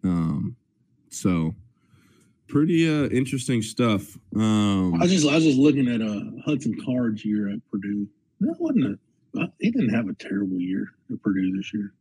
[0.04, 0.56] Um,
[1.10, 1.54] so
[2.48, 4.16] pretty uh, interesting stuff.
[4.34, 8.08] Um, I was just I was just looking at uh Hudson Card's year at Purdue.
[8.40, 11.92] That wasn't a uh, he didn't have a terrible year at Purdue this year.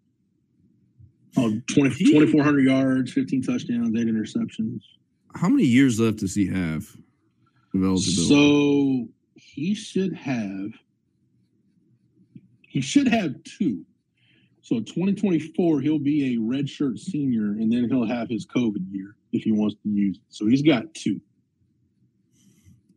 [1.35, 4.79] Oh, 20 2,400 yards, 15 touchdowns, eight interceptions.
[5.35, 6.87] how many years left does he have?
[8.27, 10.71] So he should have
[12.67, 13.85] he should have two.
[14.61, 19.43] So 2024, he'll be a redshirt senior, and then he'll have his COVID year if
[19.43, 20.23] he wants to use it.
[20.27, 21.21] So he's got two.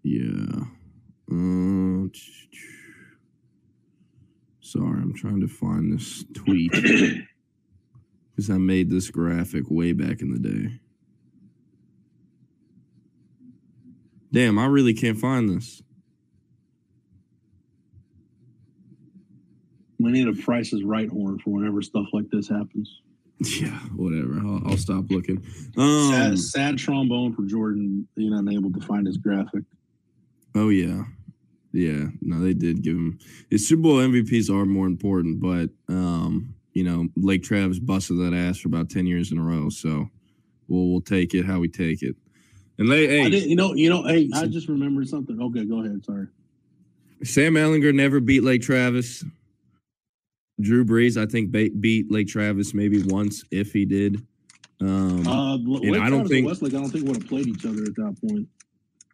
[0.03, 0.65] Yeah.
[1.31, 2.09] Uh,
[4.61, 10.33] sorry, I'm trying to find this tweet because I made this graphic way back in
[10.33, 10.80] the day.
[14.33, 15.83] Damn, I really can't find this.
[19.99, 23.01] We need a Price's Right horn for whenever stuff like this happens.
[23.59, 24.39] Yeah, whatever.
[24.39, 25.43] I'll, I'll stop looking.
[25.79, 29.63] Um, sad, sad trombone for Jordan being unable to find his graphic.
[30.55, 31.05] Oh yeah,
[31.73, 32.09] yeah.
[32.21, 33.19] No, they did give him.
[33.49, 38.35] His Super Bowl MVPs are more important, but um, you know, Lake Travis busted that
[38.35, 39.71] ass for about ten years in a row.
[39.71, 40.11] So
[40.69, 42.17] we'll we'll take it how we take it.
[42.81, 45.41] And they, I hey, didn't, you know, you know, hey, I just remembered something.
[45.41, 46.03] Okay, go ahead.
[46.05, 46.27] Sorry.
[47.23, 49.23] Sam Ehlinger never beat Lake Travis.
[50.59, 54.27] Drew Brees, I think, beat Lake Travis maybe once if he did.
[54.81, 56.73] Um, Uh, Lake and I don't think- Westlake.
[56.73, 58.49] I don't think would have played each other at that point.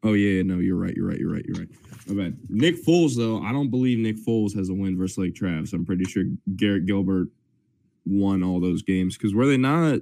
[0.05, 0.95] Oh yeah, no, you're right.
[0.95, 1.19] You're right.
[1.19, 1.45] You're right.
[1.45, 1.69] You're right.
[2.07, 2.39] My bad.
[2.49, 5.73] Nick Foles, though, I don't believe Nick Foles has a win versus Lake Travis.
[5.73, 6.23] I'm pretty sure
[6.55, 7.29] Garrett Gilbert
[8.05, 9.99] won all those games because were they not?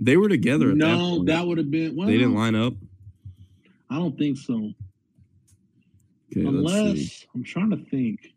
[0.00, 0.70] They were together.
[0.72, 1.26] At that, No, point.
[1.26, 1.96] that would have been.
[1.96, 2.74] Well, they didn't line up.
[3.88, 4.72] I don't think so.
[6.36, 6.46] Okay.
[6.46, 8.34] Unless I'm trying to think.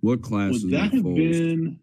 [0.00, 1.16] What class Would was that have Foles?
[1.16, 1.78] been?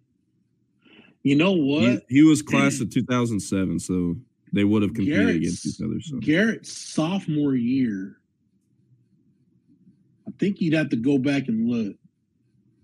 [1.24, 2.04] You know what?
[2.08, 4.16] He, he was class of 2007, so
[4.54, 6.00] they would have competed Garrett's- against each other.
[6.02, 8.18] So Garrett's sophomore year.
[10.28, 11.96] I think you'd have to go back and look.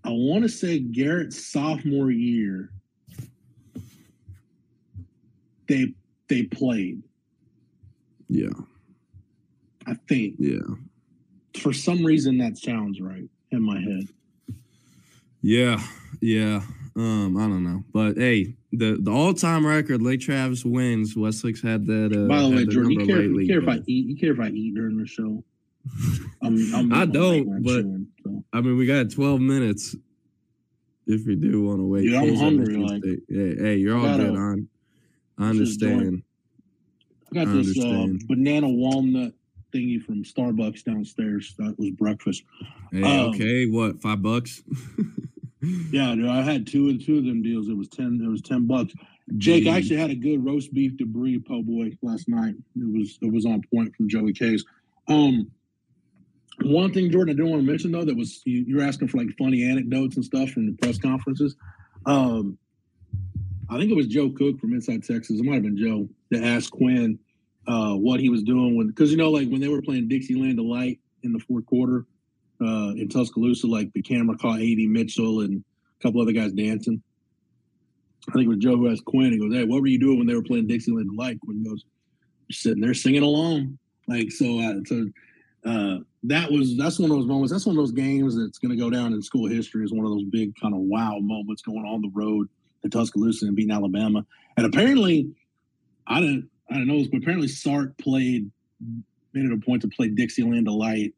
[0.04, 2.70] I want to say Garrett's sophomore year.
[5.72, 5.94] They
[6.28, 7.02] they played.
[8.28, 8.50] yeah,
[9.86, 10.58] I think yeah,
[11.58, 14.08] for some reason that sounds right in my head.
[15.40, 15.82] yeah,
[16.20, 16.60] yeah.
[16.94, 21.16] Um, I don't know, but hey, the the all time record, Lake Travis wins.
[21.16, 22.12] Westlake's had that.
[22.14, 24.06] Uh, By the way, Jordan, you care, you lately, care if I eat?
[24.08, 25.42] You care if I eat during the show?
[26.42, 28.44] I'm, I'm, I don't, like, but- chewing, so.
[28.52, 29.96] I mean, we got 12 minutes.
[31.06, 34.24] If we do want to wait, Dude, I'm hungry, like- hey, hey, you're all gotta-
[34.24, 34.36] good.
[34.36, 34.68] On,
[35.42, 35.92] I This is joint.
[35.92, 36.22] understand.
[37.30, 39.32] I got I this uh, banana walnut
[39.74, 41.54] thingy from Starbucks downstairs.
[41.58, 42.42] That was breakfast.
[42.90, 44.00] Hey, Um, okay, what?
[44.00, 44.62] Five bucks?
[45.92, 47.68] Yeah, dude, I had two and two of them deals.
[47.68, 48.20] It was ten.
[48.20, 48.94] It was ten bucks.
[49.38, 52.56] Jake, I actually had a good roast beef debris po' boy last night.
[52.74, 54.64] It was it was on point from Joey K's.
[55.06, 55.52] Um,
[56.62, 59.06] one thing, Jordan, I didn't want to mention though, that was you, you were asking
[59.06, 61.54] for like funny anecdotes and stuff from the press conferences.
[62.06, 62.58] Um,
[63.70, 65.40] I think it was Joe Cook from Inside Texas.
[65.40, 67.18] It might have been Joe that asked Quinn
[67.66, 70.56] uh, what he was doing when, because you know, like when they were playing Dixieland
[70.56, 72.06] Delight in the fourth quarter
[72.60, 75.64] uh, in Tuscaloosa, like the camera caught AD Mitchell and
[75.98, 77.02] a couple other guys dancing.
[78.28, 79.32] I think it was Joe who asked Quinn.
[79.32, 81.84] He goes, "Hey, what were you doing when they were playing Dixieland Delight?" Quinn goes,
[82.50, 85.08] "Sitting there singing along." Like so, uh, so
[85.64, 87.52] uh, that was that's one of those moments.
[87.52, 90.04] That's one of those games that's going to go down in school history as one
[90.04, 92.48] of those big kind of wow moments going on the road
[92.82, 94.24] to Tuscaloosa and beating Alabama.
[94.56, 95.30] And apparently,
[96.06, 98.50] I don't I don't know this, but apparently Sark played
[99.32, 101.14] made it a point to play Dixieland Delight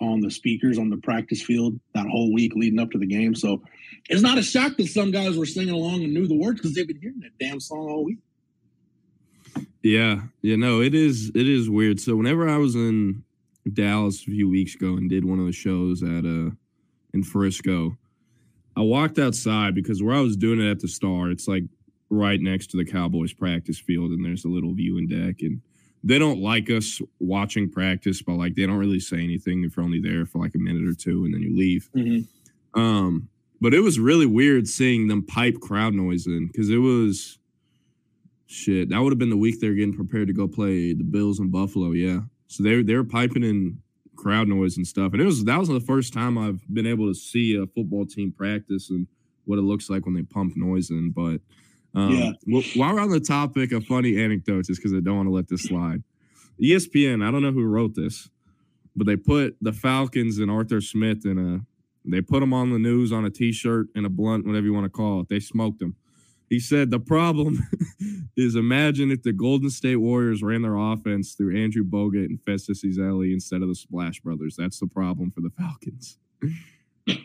[0.00, 3.34] on the speakers on the practice field that whole week leading up to the game.
[3.34, 3.62] So
[4.08, 6.74] it's not a shock that some guys were singing along and knew the words because
[6.74, 8.18] they've been hearing that damn song all week.
[9.82, 12.00] Yeah, yeah, no, it is it is weird.
[12.00, 13.22] So whenever I was in
[13.72, 16.50] Dallas a few weeks ago and did one of the shows at uh
[17.12, 17.96] in Frisco,
[18.76, 21.64] I walked outside because where I was doing it at the Star, it's like
[22.10, 25.60] right next to the Cowboys practice field, and there's a little viewing deck, and
[26.02, 29.84] they don't like us watching practice, but like they don't really say anything if you're
[29.84, 31.88] only there for like a minute or two and then you leave.
[32.74, 33.28] Um,
[33.60, 37.38] but it was really weird seeing them pipe crowd noise in because it was
[38.46, 38.90] shit.
[38.90, 41.50] That would have been the week they're getting prepared to go play the Bills in
[41.50, 41.92] Buffalo.
[41.92, 43.78] Yeah, so they they were piping in
[44.16, 47.06] crowd noise and stuff, and it was that was the first time I've been able
[47.08, 49.06] to see a football team practice and
[49.44, 51.10] what it looks like when they pump noise in.
[51.10, 51.40] But
[51.94, 52.32] um, Yeah.
[52.46, 55.32] wh- while we're on the topic of funny anecdotes, just because I don't want to
[55.32, 56.02] let this slide,
[56.62, 57.22] ESPN.
[57.26, 58.28] I don't know who wrote this,
[58.96, 61.60] but they put the Falcons and Arthur Smith in a
[62.06, 64.84] they put them on the news on a t-shirt and a blunt, whatever you want
[64.84, 65.28] to call it.
[65.30, 65.96] They smoked him.
[66.54, 67.58] He said the problem
[68.36, 72.84] is imagine if the Golden State Warriors ran their offense through Andrew Bogut and Festus
[72.84, 74.54] Ezeli instead of the Splash Brothers.
[74.56, 76.16] That's the problem for the Falcons.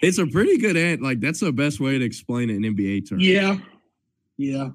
[0.00, 1.02] it's a pretty good ant.
[1.02, 3.22] Like that's the best way to explain it in NBA terms.
[3.22, 3.58] Yeah,
[4.38, 4.70] yeah.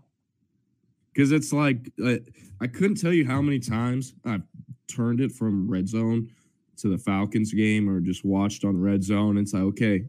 [1.11, 2.17] because it's like uh,
[2.61, 4.43] I couldn't tell you how many times I've
[4.87, 6.29] turned it from red zone
[6.77, 9.39] to the Falcons game or just watched on red zone.
[9.39, 10.05] It's like, okay,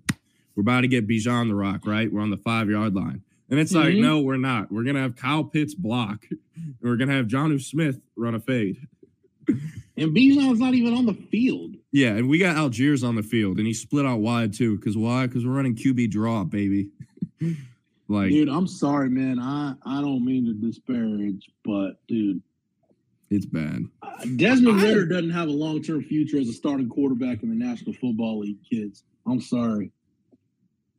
[0.58, 2.12] we're about to get Bijan the Rock, right?
[2.12, 3.22] We're on the five yard line.
[3.48, 4.00] And it's like, Mhm.
[4.00, 4.72] no, we're not.
[4.72, 8.78] We're gonna have Kyle Pitts block, and we're gonna have Jonnu Smith run a fade.
[9.96, 11.76] And Bijan's not even on the field.
[11.92, 14.76] Yeah, and we got Allgeier on the field, and he split out wide too.
[14.76, 15.26] Because why?
[15.28, 16.88] Because we're running QB draw, baby.
[18.08, 19.38] like Dude, I'm sorry, man.
[19.38, 22.42] I I don't mean to disparage, but dude,
[23.30, 23.84] it's bad.
[24.02, 27.48] uh, Desmond I- Ridder doesn't have a long term future as a starting quarterback in
[27.48, 28.58] the National Football League.
[28.68, 29.92] Kids, I'm sorry.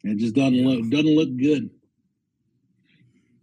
[0.03, 1.69] It just doesn't look doesn't look good.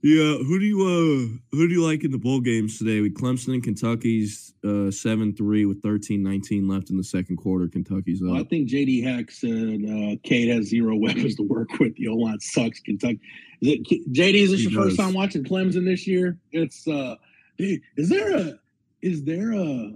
[0.03, 3.01] Yeah, who do you uh who do you like in the bowl games today?
[3.01, 7.67] We Clemson and Kentucky's uh 7-3 with 13-19 left in the second quarter.
[7.67, 9.51] Kentucky's Well, I think JD Hack said
[9.85, 11.97] uh, Kate has zero weapons to work with.
[11.97, 12.81] The O line sucks.
[12.81, 13.21] Kentucky.
[13.61, 16.39] Is it, JD, is this He your first time watching Clemson this year?
[16.53, 17.17] It's uh,
[17.59, 18.59] is there a
[19.03, 19.93] is there a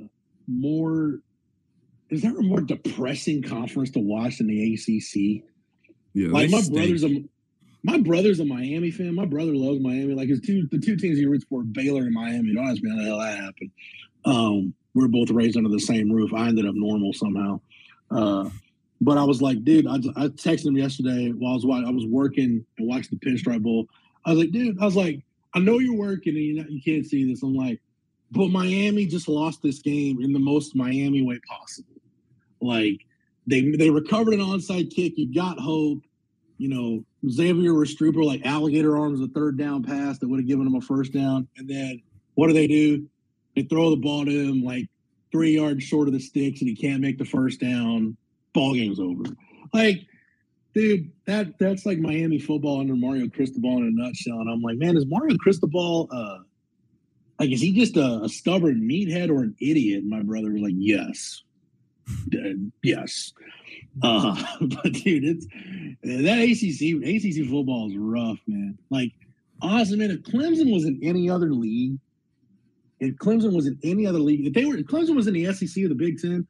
[0.48, 1.20] more
[2.08, 5.44] is there a more depressing conference to watch than the ACC?
[6.14, 6.74] Yeah, Like my stink.
[6.76, 7.24] brother's a
[7.82, 9.14] my brother's a Miami fan.
[9.14, 10.14] My brother loves Miami.
[10.14, 12.54] Like his two the two teams he roots for, Baylor and Miami.
[12.54, 13.70] Don't ask me how the hell that happened.
[14.24, 16.34] Um, we are both raised under the same roof.
[16.34, 17.60] I ended up normal somehow.
[18.10, 18.50] Uh,
[19.00, 21.90] but I was like, dude, I, I texted him yesterday while I was wa- I
[21.90, 23.86] was working and watching the Pinstripe Bowl.
[24.26, 25.22] I was like, dude, I was like,
[25.54, 27.42] I know you're working and you you can't see this.
[27.42, 27.80] I'm like,
[28.30, 31.94] but Miami just lost this game in the most Miami way possible.
[32.60, 33.00] Like
[33.50, 35.14] they they recovered an onside kick.
[35.16, 36.02] You got hope.
[36.60, 40.66] you know, Xavier Restrepo like alligator arms a third down pass that would have given
[40.66, 41.48] him a first down.
[41.56, 42.02] And then
[42.34, 43.06] what do they do?
[43.56, 44.86] They throw the ball to him like
[45.32, 48.14] three yards short of the sticks and he can't make the first down.
[48.52, 49.24] Ball game's over.
[49.72, 50.06] Like,
[50.74, 54.40] dude, that that's like Miami football under Mario Cristobal in a nutshell.
[54.40, 56.38] And I'm like, man, is Mario Cristobal uh
[57.38, 60.04] like is he just a, a stubborn meathead or an idiot?
[60.04, 61.42] My brother was like, yes.
[62.82, 63.32] Yes.
[64.02, 65.46] Uh, but dude, it's
[66.02, 68.78] that ACC ACC football is rough, man.
[68.90, 69.12] Like,
[69.62, 71.98] honestly, man, if Clemson was in any other league,
[73.00, 75.52] if Clemson was in any other league, if they were if Clemson was in the
[75.52, 76.46] SEC or the Big Ten,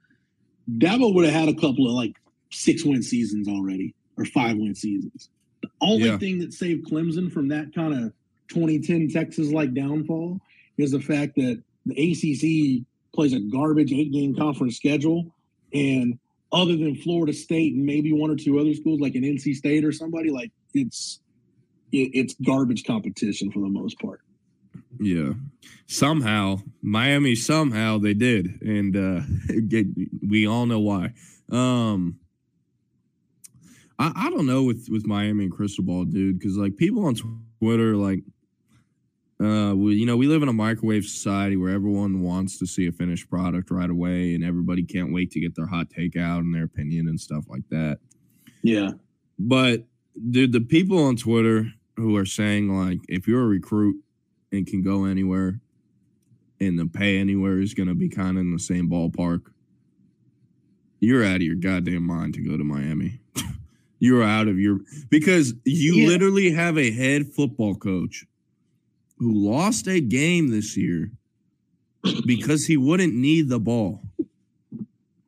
[0.79, 2.17] Dabo would have had a couple of like
[2.51, 5.31] six win seasons already or five win seasons.
[5.63, 6.19] The only yeah.
[6.19, 8.13] thing that saved Clemson from that kind of
[8.49, 10.41] 2010 Texas like downfall
[10.77, 12.85] is the fact that the ACC
[13.15, 15.35] plays a garbage eight game conference schedule.
[15.73, 16.18] And
[16.53, 19.85] other than Florida State and maybe one or two other schools like an NC State
[19.85, 21.21] or somebody, like it's
[21.93, 24.21] it, it's garbage competition for the most part.
[24.99, 25.33] Yeah.
[25.87, 28.61] Somehow, Miami somehow they did.
[28.62, 29.23] And uh
[30.27, 31.12] we all know why.
[31.51, 32.18] Um
[33.99, 37.16] I, I don't know with with Miami and Cristobal, dude, because like people on
[37.61, 38.23] Twitter, like
[39.41, 42.86] uh, we, you know, we live in a microwave society where everyone wants to see
[42.86, 46.41] a finished product right away, and everybody can't wait to get their hot take out
[46.41, 47.99] and their opinion and stuff like that.
[48.62, 48.91] Yeah,
[49.38, 49.84] but
[50.30, 53.97] dude, the people on Twitter who are saying like, if you're a recruit
[54.53, 55.61] and can go anywhere,
[56.61, 59.41] and the pay anywhere is going to be kind of in the same ballpark,
[61.01, 63.20] you're out of your goddamn mind to go to Miami.
[63.99, 66.09] you're out of your because you yeah.
[66.09, 68.26] literally have a head football coach
[69.21, 71.11] who lost a game this year
[72.25, 74.01] because he wouldn't need the ball.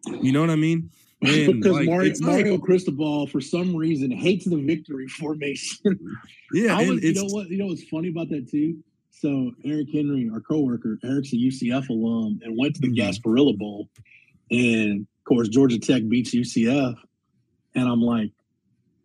[0.06, 0.90] You know what I mean?
[1.20, 5.78] And because like, Mario, Mario like, Cristobal, for some reason, hates the victory formation.
[6.54, 7.48] Yeah, was, you know what?
[7.48, 8.76] You know what's funny about that too?
[9.10, 13.08] So Eric Henry, our coworker, Eric's a UCF alum and went to the mm-hmm.
[13.08, 13.88] Gasparilla Bowl,
[14.50, 16.94] and of course Georgia Tech beats UCF,
[17.74, 18.32] and I'm like,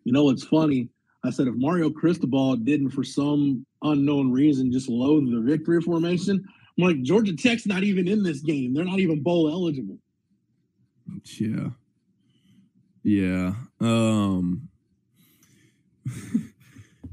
[0.04, 0.90] you know what's funny?
[1.24, 6.43] I said if Mario Cristobal didn't, for some unknown reason, just loathe the victory formation,
[6.78, 8.74] I'm like Georgia Tech's not even in this game.
[8.74, 9.97] They're not even bowl eligible.
[11.39, 11.70] Yeah.
[13.03, 13.53] Yeah.
[13.80, 14.70] Um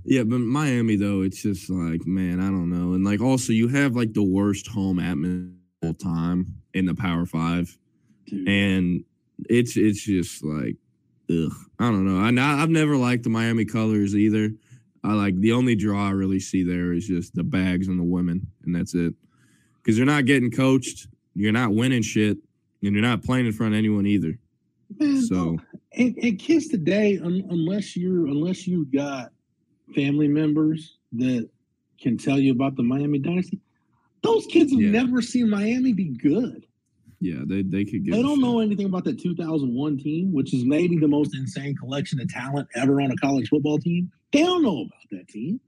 [0.06, 2.92] Yeah, but Miami though, it's just like, man, I don't know.
[2.92, 7.76] And like also you have like the worst home atmosphere time in the Power Five.
[8.26, 8.46] Dude.
[8.46, 9.04] And
[9.48, 10.76] it's it's just like
[11.30, 12.18] ugh, I don't know.
[12.18, 14.50] I I've never liked the Miami colors either.
[15.02, 18.04] I like the only draw I really see there is just the bags and the
[18.04, 19.14] women, and that's it.
[19.76, 22.38] Because you're not getting coached, you're not winning shit,
[22.82, 24.38] and you're not playing in front of anyone either.
[24.98, 25.58] Man, so
[25.92, 29.32] and, and kids today, un, unless you're unless you've got
[29.94, 31.48] family members that
[32.00, 33.60] can tell you about the Miami Dynasty,
[34.22, 34.90] those kids have yeah.
[34.90, 36.63] never seen Miami be good.
[37.24, 38.12] Yeah, they they could get.
[38.12, 42.20] They don't know anything about that 2001 team, which is maybe the most insane collection
[42.20, 44.12] of talent ever on a college football team.
[44.30, 45.58] They don't know about that team.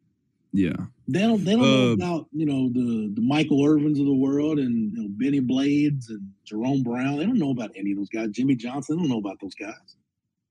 [0.52, 0.76] Yeah,
[1.08, 1.42] they don't.
[1.42, 4.92] They don't uh, know about you know the the Michael Irvins of the world and
[4.94, 7.16] you know, Benny Blades and Jerome Brown.
[7.16, 8.28] They don't know about any of those guys.
[8.32, 8.96] Jimmy Johnson.
[8.96, 9.96] They don't know about those guys.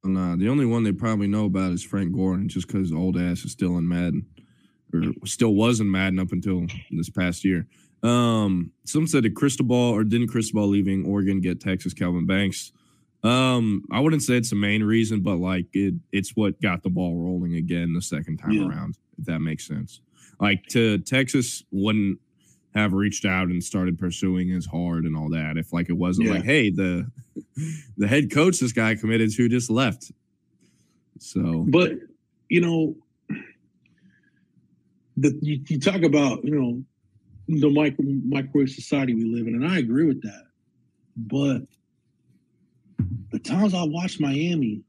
[0.04, 3.46] Nah, the only one they probably know about is Frank Gordon, just because old ass
[3.46, 4.26] is still in Madden,
[4.92, 7.68] or still was in Madden up until this past year.
[8.04, 12.72] Um, some said that Cristobal or didn't Cristobal leaving Oregon get Texas Kelvin Banks.
[13.24, 16.90] Um, I wouldn't say it's the main reason, but like it, it's what got the
[16.90, 18.68] ball rolling again the second time yeah.
[18.68, 18.98] around.
[19.18, 20.02] If that makes sense.
[20.40, 22.20] Like to Texas wouldn't
[22.76, 26.28] have reached out and started pursuing as hard and all that if like it wasn't
[26.28, 26.34] yeah.
[26.34, 27.10] like, hey, the
[27.98, 30.12] the head coach this guy committed to just left.
[31.20, 31.94] So, but
[32.50, 32.96] you know,
[35.18, 36.84] the you, you talk about you know
[37.48, 40.46] the micro, microwave society we live in, and I agree with that.
[41.16, 41.62] But
[43.32, 44.82] the times I watched Miami,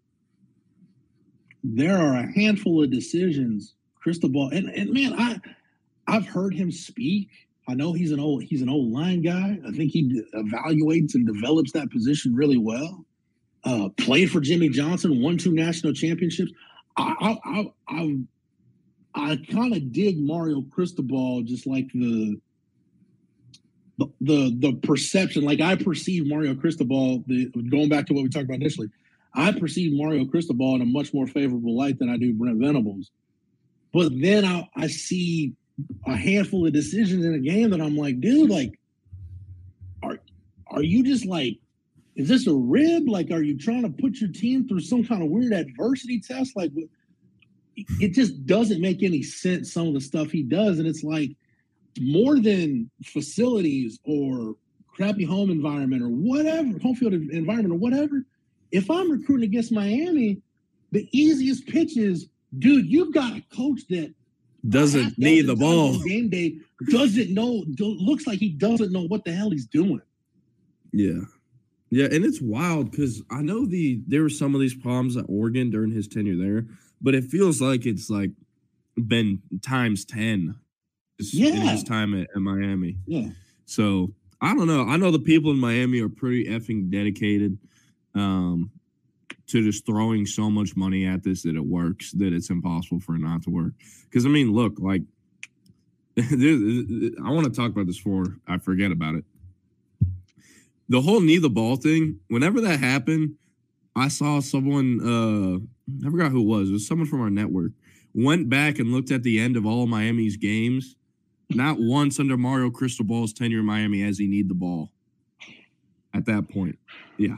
[1.63, 3.75] there are a handful of decisions.
[3.97, 5.41] Cristobal and, and man, I
[6.07, 7.29] I've heard him speak.
[7.69, 9.59] I know he's an old he's an old line guy.
[9.67, 13.05] I think he evaluates and develops that position really well.
[13.65, 16.53] Uh, played for Jimmy Johnson, won two national championships.
[16.97, 22.41] I I I, I, I kind of dig Mario Cristobal, just like the
[23.99, 28.45] the, the perception, like I perceive Mario Cristobal, the, going back to what we talked
[28.45, 28.89] about initially,
[29.35, 33.11] I perceive Mario Cristobal in a much more favorable light than I do Brent Venables.
[33.93, 35.55] But then I, I see
[36.07, 38.79] a handful of decisions in a game that I'm like, dude, like,
[40.03, 40.19] are
[40.69, 41.59] are you just like,
[42.17, 43.09] is this a rib?
[43.09, 46.57] Like, are you trying to put your team through some kind of weird adversity test?
[46.57, 46.73] Like,
[47.77, 49.73] it just doesn't make any sense.
[49.73, 51.31] Some of the stuff he does, and it's like
[52.01, 54.55] more than facilities or
[54.89, 58.25] crappy home environment or whatever, home field environment or whatever.
[58.73, 60.41] If I'm recruiting against Miami,
[60.93, 62.29] the easiest pitch is,
[62.59, 64.15] dude, you've got a coach that
[64.69, 65.99] doesn't need the ball.
[66.03, 66.59] Game day
[66.91, 67.65] doesn't know.
[67.79, 70.03] Looks like he doesn't know what the hell he's doing.
[70.93, 71.21] Yeah,
[71.91, 75.27] yeah, and it's wild because I know the there were some of these problems at
[75.29, 76.67] Oregon during his tenure there,
[77.01, 78.31] but it feels like it's like
[78.97, 80.57] been times ten.
[81.19, 82.97] Yeah, in his time at, at Miami.
[83.07, 83.29] Yeah.
[83.65, 84.87] So I don't know.
[84.87, 87.59] I know the people in Miami are pretty effing dedicated
[88.15, 88.71] um,
[89.47, 93.15] to just throwing so much money at this that it works, that it's impossible for
[93.15, 93.73] it not to work.
[94.05, 95.03] Because I mean, look, like
[96.19, 99.25] I want to talk about this before I forget about it.
[100.89, 103.35] The whole knee the ball thing, whenever that happened,
[103.95, 107.73] I saw someone, uh, I forgot who it was, it was someone from our network,
[108.15, 110.96] went back and looked at the end of all Miami's games.
[111.51, 114.91] Not once under Mario Cristobal's tenure in Miami has he need the ball
[116.13, 116.79] at that point.
[117.19, 117.37] Yeah.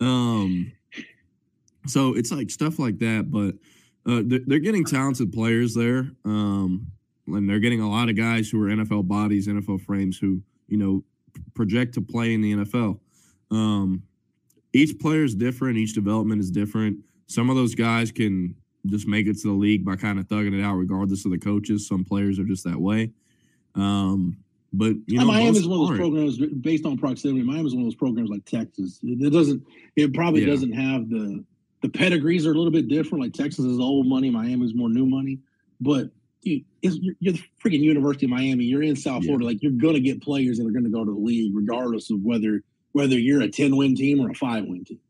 [0.00, 0.72] Um,
[1.86, 3.54] so it's like stuff like that, but
[4.10, 6.10] uh, they're getting talented players there.
[6.24, 6.90] Um,
[7.28, 10.76] and they're getting a lot of guys who are NFL bodies, NFL frames, who you
[10.76, 11.02] know
[11.54, 13.00] project to play in the NFL.
[13.50, 14.02] Um,
[14.72, 15.78] each player is different.
[15.78, 16.98] Each development is different.
[17.26, 18.54] Some of those guys can
[18.86, 21.38] just make it to the league by kind of thugging it out, regardless of the
[21.38, 21.88] coaches.
[21.88, 23.10] Some players are just that way.
[23.76, 24.36] Um,
[24.72, 27.42] but you know, Miami is one of those programs based on proximity.
[27.42, 28.98] Miami is one of those programs like Texas.
[29.02, 29.62] It, doesn't.
[29.94, 30.48] It probably yeah.
[30.48, 31.44] doesn't have the
[31.82, 33.22] the pedigrees are a little bit different.
[33.22, 35.38] Like Texas is old money, Miami is more new money.
[35.80, 36.10] But
[36.42, 38.64] dude, you're, you're, the freaking University of Miami.
[38.64, 39.44] You're in South Florida.
[39.44, 42.62] Like you're gonna get players that are gonna go to the league, regardless of whether
[42.92, 45.00] whether you're a ten win team or a five win team.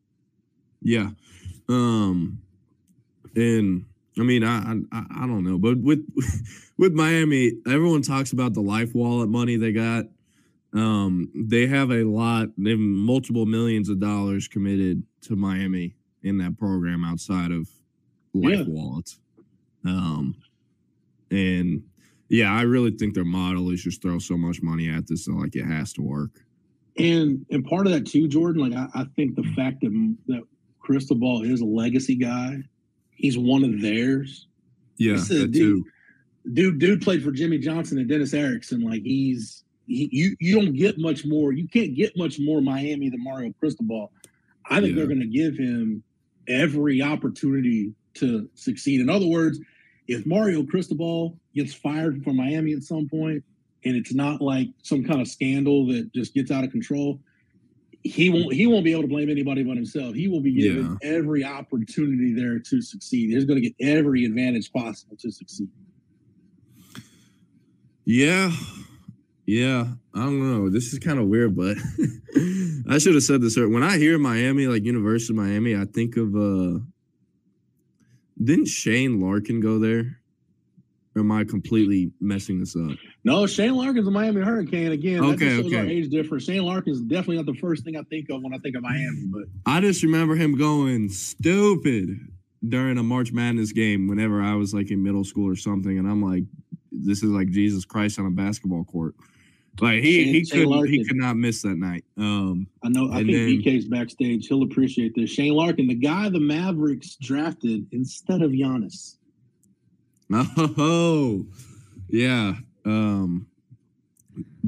[0.83, 1.11] Yeah,
[1.69, 2.41] um,
[3.35, 3.85] and
[4.19, 6.07] I mean, I, I I don't know, but with
[6.79, 10.07] with Miami, everyone talks about the LifeWallet money they got.
[10.72, 12.49] Um, they have a lot.
[12.59, 17.68] They have multiple millions of dollars committed to Miami in that program outside of
[18.35, 18.64] life yeah.
[18.66, 19.18] wallets.
[19.85, 20.35] Um,
[21.31, 21.83] and
[22.29, 25.41] yeah, I really think their model is just throw so much money at this, and
[25.41, 26.31] like it has to work.
[26.99, 28.68] And and part of that too, Jordan.
[28.68, 30.43] Like I, I think the fact that that
[30.81, 32.59] Cristobal is a legacy guy,
[33.11, 34.47] he's one of theirs.
[34.99, 35.85] Yeah, dude, too.
[36.53, 38.81] Dude, dude played for Jimmy Johnson and Dennis Erickson.
[38.81, 41.53] Like he's he, you you don't get much more.
[41.53, 44.13] You can't get much more Miami than Mario Cristobal.
[44.69, 44.97] I think yeah.
[44.97, 46.03] they're going to give him
[46.49, 49.01] every opportunity to succeed.
[49.01, 49.61] In other words,
[50.09, 53.45] if Mario Cristobal gets fired from Miami at some point,
[53.85, 57.21] and it's not like some kind of scandal that just gets out of control,
[58.03, 60.15] he won't he won't be able to blame anybody but himself.
[60.15, 61.09] He will be given yeah.
[61.09, 63.31] every opportunity there to succeed.
[63.31, 65.69] He's going to get every advantage possible to succeed.
[68.07, 68.53] Yeah,
[69.47, 70.71] yeah, I don't know.
[70.71, 71.77] This is kind of weird, but
[72.89, 73.73] I should have said this earlier.
[73.73, 76.79] When I hear Miami, like University of Miami, I think of uh
[78.43, 80.21] didn't Shane Larkin go there?
[81.17, 82.97] Or am I completely messing this up?
[83.25, 85.25] No, Shane Larkin's a Miami Hurricane again.
[85.25, 85.77] Okay, okay.
[85.79, 86.45] Our age difference.
[86.45, 89.25] Shane Larkin's definitely not the first thing I think of when I think of Miami.
[89.29, 92.11] But I just remember him going stupid
[92.69, 96.07] during a March Madness game whenever I was like in middle school or something, and
[96.07, 96.45] I'm like,
[97.05, 99.15] this is like Jesus Christ on a basketball court.
[99.81, 102.05] Like he Shane, he could he could not miss that night.
[102.17, 103.11] Um, I know.
[103.13, 104.47] I think then, BK's backstage.
[104.47, 105.31] He'll appreciate this.
[105.31, 109.17] Shane Larkin, the guy the Mavericks drafted instead of Giannis.
[110.79, 111.47] Oh,
[112.09, 112.55] yeah.
[112.85, 113.47] Um,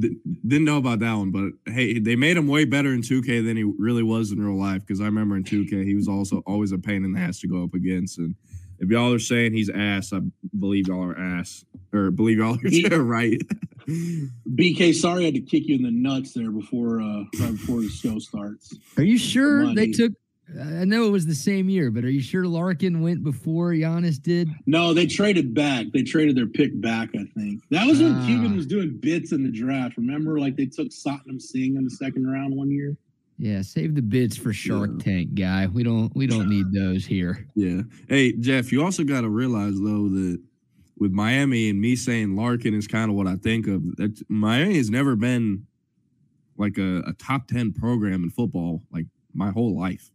[0.01, 0.15] th-
[0.47, 3.57] didn't know about that one, but hey, they made him way better in 2K than
[3.57, 4.87] he really was in real life.
[4.87, 7.49] Because I remember in 2K he was also always a pain in the ass to
[7.49, 8.35] go up against, and
[8.79, 10.21] if y'all are saying he's ass, I
[10.59, 13.41] believe y'all are ass or believe y'all are he, right.
[13.89, 17.81] BK, sorry I had to kick you in the nuts there before uh right before
[17.81, 18.77] the show starts.
[18.97, 20.13] Are you sure they took
[20.59, 24.21] I know it was the same year, but are you sure Larkin went before Giannis
[24.21, 24.49] did?
[24.67, 25.87] No, they traded back.
[25.93, 27.61] They traded their pick back, I think.
[27.71, 28.57] That was when Cuban ah.
[28.57, 29.99] was doing bits in the draft.
[29.99, 32.97] Remember, like they took Satnam Singh in the second round one year?
[33.39, 35.05] Yeah, save the bids for Shark yeah.
[35.05, 35.67] Tank, guy.
[35.69, 37.47] We don't we don't need those here.
[37.55, 37.83] Yeah.
[38.09, 40.41] Hey, Jeff, you also got to realize though that
[40.99, 43.97] with Miami and me saying Larkin is kind of what I think of.
[43.97, 45.67] That Miami has never been
[46.57, 50.11] like a, a top ten program in football like my whole life,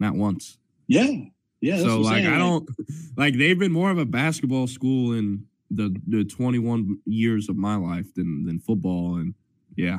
[0.00, 0.58] not once.
[0.88, 1.12] Yeah,
[1.60, 1.78] yeah.
[1.78, 2.68] So like saying, I don't
[3.16, 7.76] like they've been more of a basketball school in the the 21 years of my
[7.76, 9.34] life than than football and
[9.76, 9.98] yeah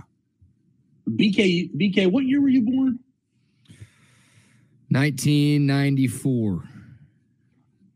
[1.10, 3.00] BK, BK, what year were you born?
[4.90, 6.64] 1994.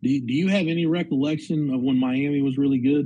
[0.03, 3.05] Do you, do you have any recollection of when Miami was really good?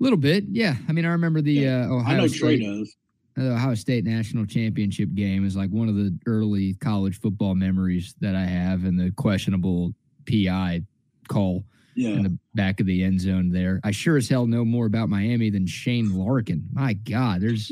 [0.00, 0.76] A little bit, yeah.
[0.88, 1.86] I mean, I remember the Yeah.
[1.90, 2.38] uh, Ohio I know State.
[2.38, 2.96] Trey does.
[3.36, 8.14] the Ohio State national championship game is like one of the early college football memories
[8.20, 9.94] that I have, and the questionable
[10.28, 10.82] PI
[11.28, 12.10] call Yeah.
[12.10, 13.80] in the back of the end zone there.
[13.84, 16.64] I sure as hell know more about Miami than Shane Larkin.
[16.72, 17.70] My God, there's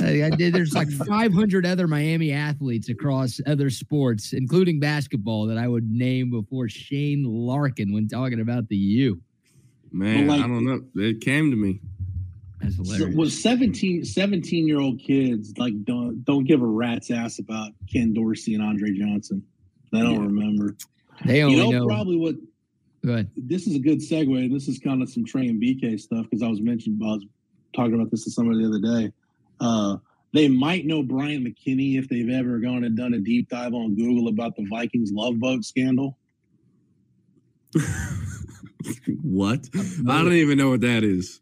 [0.00, 5.58] I, I did, there's like 500 other Miami athletes across other sports, including basketball, that
[5.58, 9.20] I would name before Shane Larkin when talking about the U.
[9.92, 10.82] Man, like- I don't know.
[11.02, 11.80] It came to me.
[12.60, 13.16] That's So, hilarious.
[13.16, 18.14] was 17, 17 year old kids like don't don't give a rat's ass about Ken
[18.14, 19.42] Dorsey and Andre Johnson.
[19.92, 20.20] They don't Yeah.
[20.20, 20.76] remember.
[21.26, 21.86] they You only know, know.
[21.86, 22.34] probably what
[23.04, 23.30] Go ahead.
[23.36, 24.36] this is a good segue.
[24.38, 27.00] and This is kind of some Trey and BK stuff because I was mentioned.
[27.04, 27.26] I was
[27.74, 29.12] talking about this to somebody the other day.
[29.60, 29.96] Uh,
[30.32, 33.94] they might know Bryant McKinnie if they've ever gone and done a deep dive on
[33.94, 36.18] Google about the Vikings love boat scandal.
[39.22, 39.66] what?
[40.08, 41.40] I don't even know what that is.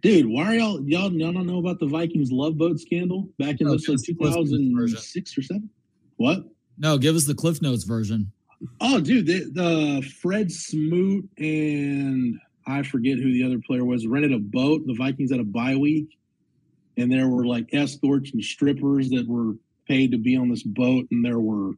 [0.00, 3.60] Dude, why are y'all y'all y'all don't know about the Vikings love boat scandal back
[3.60, 5.70] in No, like just the Cliff Notes 2006 or seven?
[6.16, 6.44] What?
[6.78, 8.30] No, give us the Cliff Notes version.
[8.80, 14.32] Oh, dude, the, the Fred Smoot and I forget who the other player was rented
[14.32, 14.82] a boat.
[14.86, 16.17] The Vikings had a bye week,
[16.98, 19.54] and there were like escorts and strippers that were
[19.86, 21.72] paid to be on this boat, and there were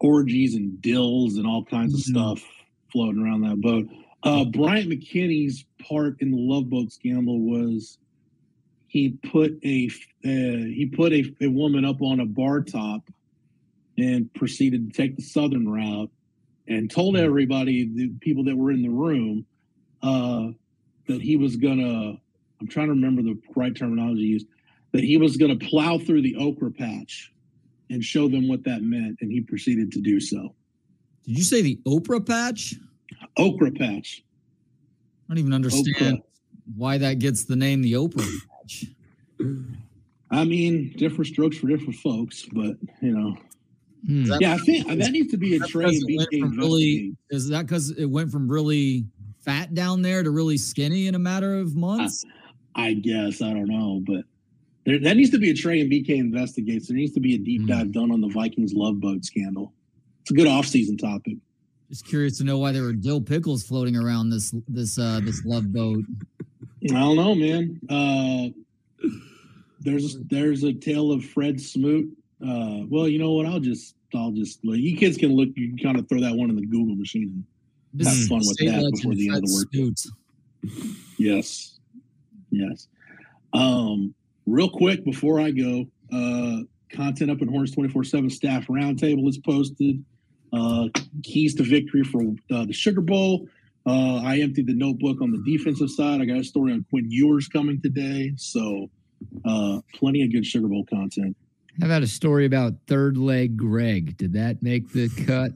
[0.00, 2.10] orgies and dills and all kinds of Mhm.
[2.10, 2.44] stuff
[2.92, 3.88] floating around that boat.
[4.22, 7.98] Uh, Bryant McKinnie's part in the Love Boat scandal was
[8.86, 9.86] he put a
[10.24, 13.10] uh, he put a, a woman up on a bar top
[13.98, 16.10] and proceeded to take the southern route
[16.68, 19.44] and told everybody the people that were in the room
[20.02, 20.48] uh,
[21.06, 22.18] that he was gonna
[22.64, 24.46] i'm trying to remember the right terminology used
[24.92, 27.30] that he was gonna plow through the okra patch
[27.90, 30.54] and show them what that meant and he proceeded to do so
[31.26, 32.74] Did you say the Oprah patch?
[33.36, 34.22] okra patch
[35.28, 36.18] I don't even understand Okra.
[36.76, 38.86] why that gets the name the Oprah patch.
[40.30, 43.36] i mean different strokes for different folks but you know
[44.06, 44.30] Hmm.
[44.38, 46.58] Yeah i think that needs to be a That's trade because it went BK from
[46.58, 49.06] really- Is that because it went from really
[49.42, 52.22] fat down there to really skinny in a matter of months?
[52.74, 54.24] I guess I don't know, but
[54.84, 56.88] there, that needs to be a Trey and BK investigates.
[56.88, 59.72] There needs to be a deep dive done on the Vikings love boat scandal.
[60.22, 61.36] It's a good off-season topic.
[61.90, 65.44] Just curious to know why there were dill pickles floating around this this uh this
[65.44, 66.04] love boat.
[66.90, 67.80] I don't know, man.
[67.88, 69.08] Uh,
[69.80, 72.08] there's there's a tale of Fred Smoot.
[72.42, 73.46] Uh, well, you know what?
[73.46, 75.50] I'll just I'll just let you kids can look.
[75.56, 77.44] You can kind of throw that one in the Google machine.
[77.92, 80.10] This Have fun with that before the end of the workday.
[81.16, 81.73] Yes.
[82.54, 82.88] Yes.
[83.52, 84.14] Um,
[84.46, 89.38] real quick before I go, uh, content up in Horns 24 7 staff roundtable is
[89.38, 90.04] posted.
[90.52, 90.88] Uh,
[91.24, 93.48] keys to victory for uh, the Sugar Bowl.
[93.86, 96.20] Uh, I emptied the notebook on the defensive side.
[96.20, 98.32] I got a story on Quinn Ewers coming today.
[98.36, 98.88] So,
[99.44, 101.36] uh, plenty of good Sugar Bowl content.
[101.80, 104.16] How about a story about third leg Greg?
[104.16, 105.52] Did that make the cut?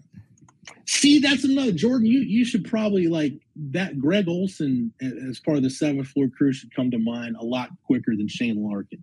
[0.86, 2.06] See, that's another Jordan.
[2.06, 3.34] You you should probably like
[3.70, 3.98] that.
[3.98, 4.92] Greg Olsen
[5.28, 8.26] as part of the seventh floor crew should come to mind a lot quicker than
[8.28, 9.02] Shane Larkin.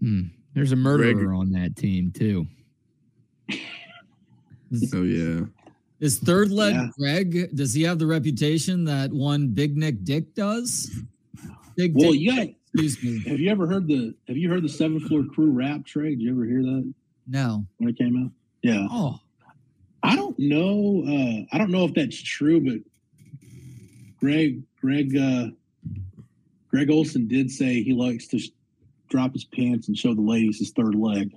[0.00, 0.20] Hmm.
[0.54, 2.46] There's a murderer Greg- on that team too.
[4.94, 5.46] Oh yeah.
[6.00, 6.88] Is third leg Yeah.
[6.98, 7.56] Greg?
[7.56, 10.90] Does he have the reputation that one Big Nick Dick does?
[11.76, 13.22] Big Well, Dick, you got excuse me.
[13.30, 15.86] Have you ever heard the Have you heard the Seventh Floor Crew rap?
[15.86, 16.92] Trey, did you ever hear that
[17.26, 17.64] No.
[17.78, 18.30] when it came out?
[18.62, 19.18] Yeah, Oh,
[20.08, 21.04] I don't know.
[21.06, 22.78] Uh, I don't know if that's true, but
[24.18, 25.48] Greg Greg uh,
[26.70, 28.48] Greg Olsen did say he likes to sh-
[29.10, 31.30] drop his pants and show the ladies his third leg.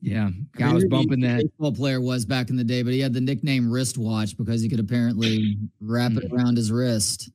[0.00, 0.30] Yeah,
[0.62, 1.42] I was bumping that.
[1.42, 4.68] baseball player was back in the day, but he had the nickname wristwatch because he
[4.70, 7.30] could apparently wrap it around his wrist.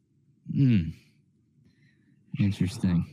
[0.52, 0.90] Hmm.
[2.40, 3.06] Interesting.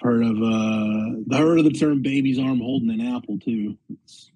[0.00, 3.76] Heard of uh, heard of the term "baby's arm holding an apple" too.
[3.90, 4.30] It's,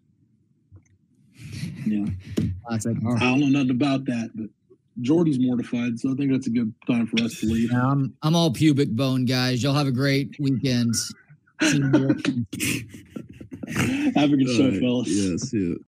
[1.87, 2.07] yeah,
[2.67, 2.97] Classic.
[2.97, 4.47] I don't know nothing about that, but
[5.01, 7.73] Jordy's mortified, so I think that's a good time for us to leave.
[7.73, 9.63] Yeah, I'm I'm all pubic bone, guys.
[9.63, 10.95] Y'all have a great weekend.
[14.15, 14.81] Have a good All show, right.
[14.81, 15.09] fellas.
[15.09, 15.75] Yes, yeah.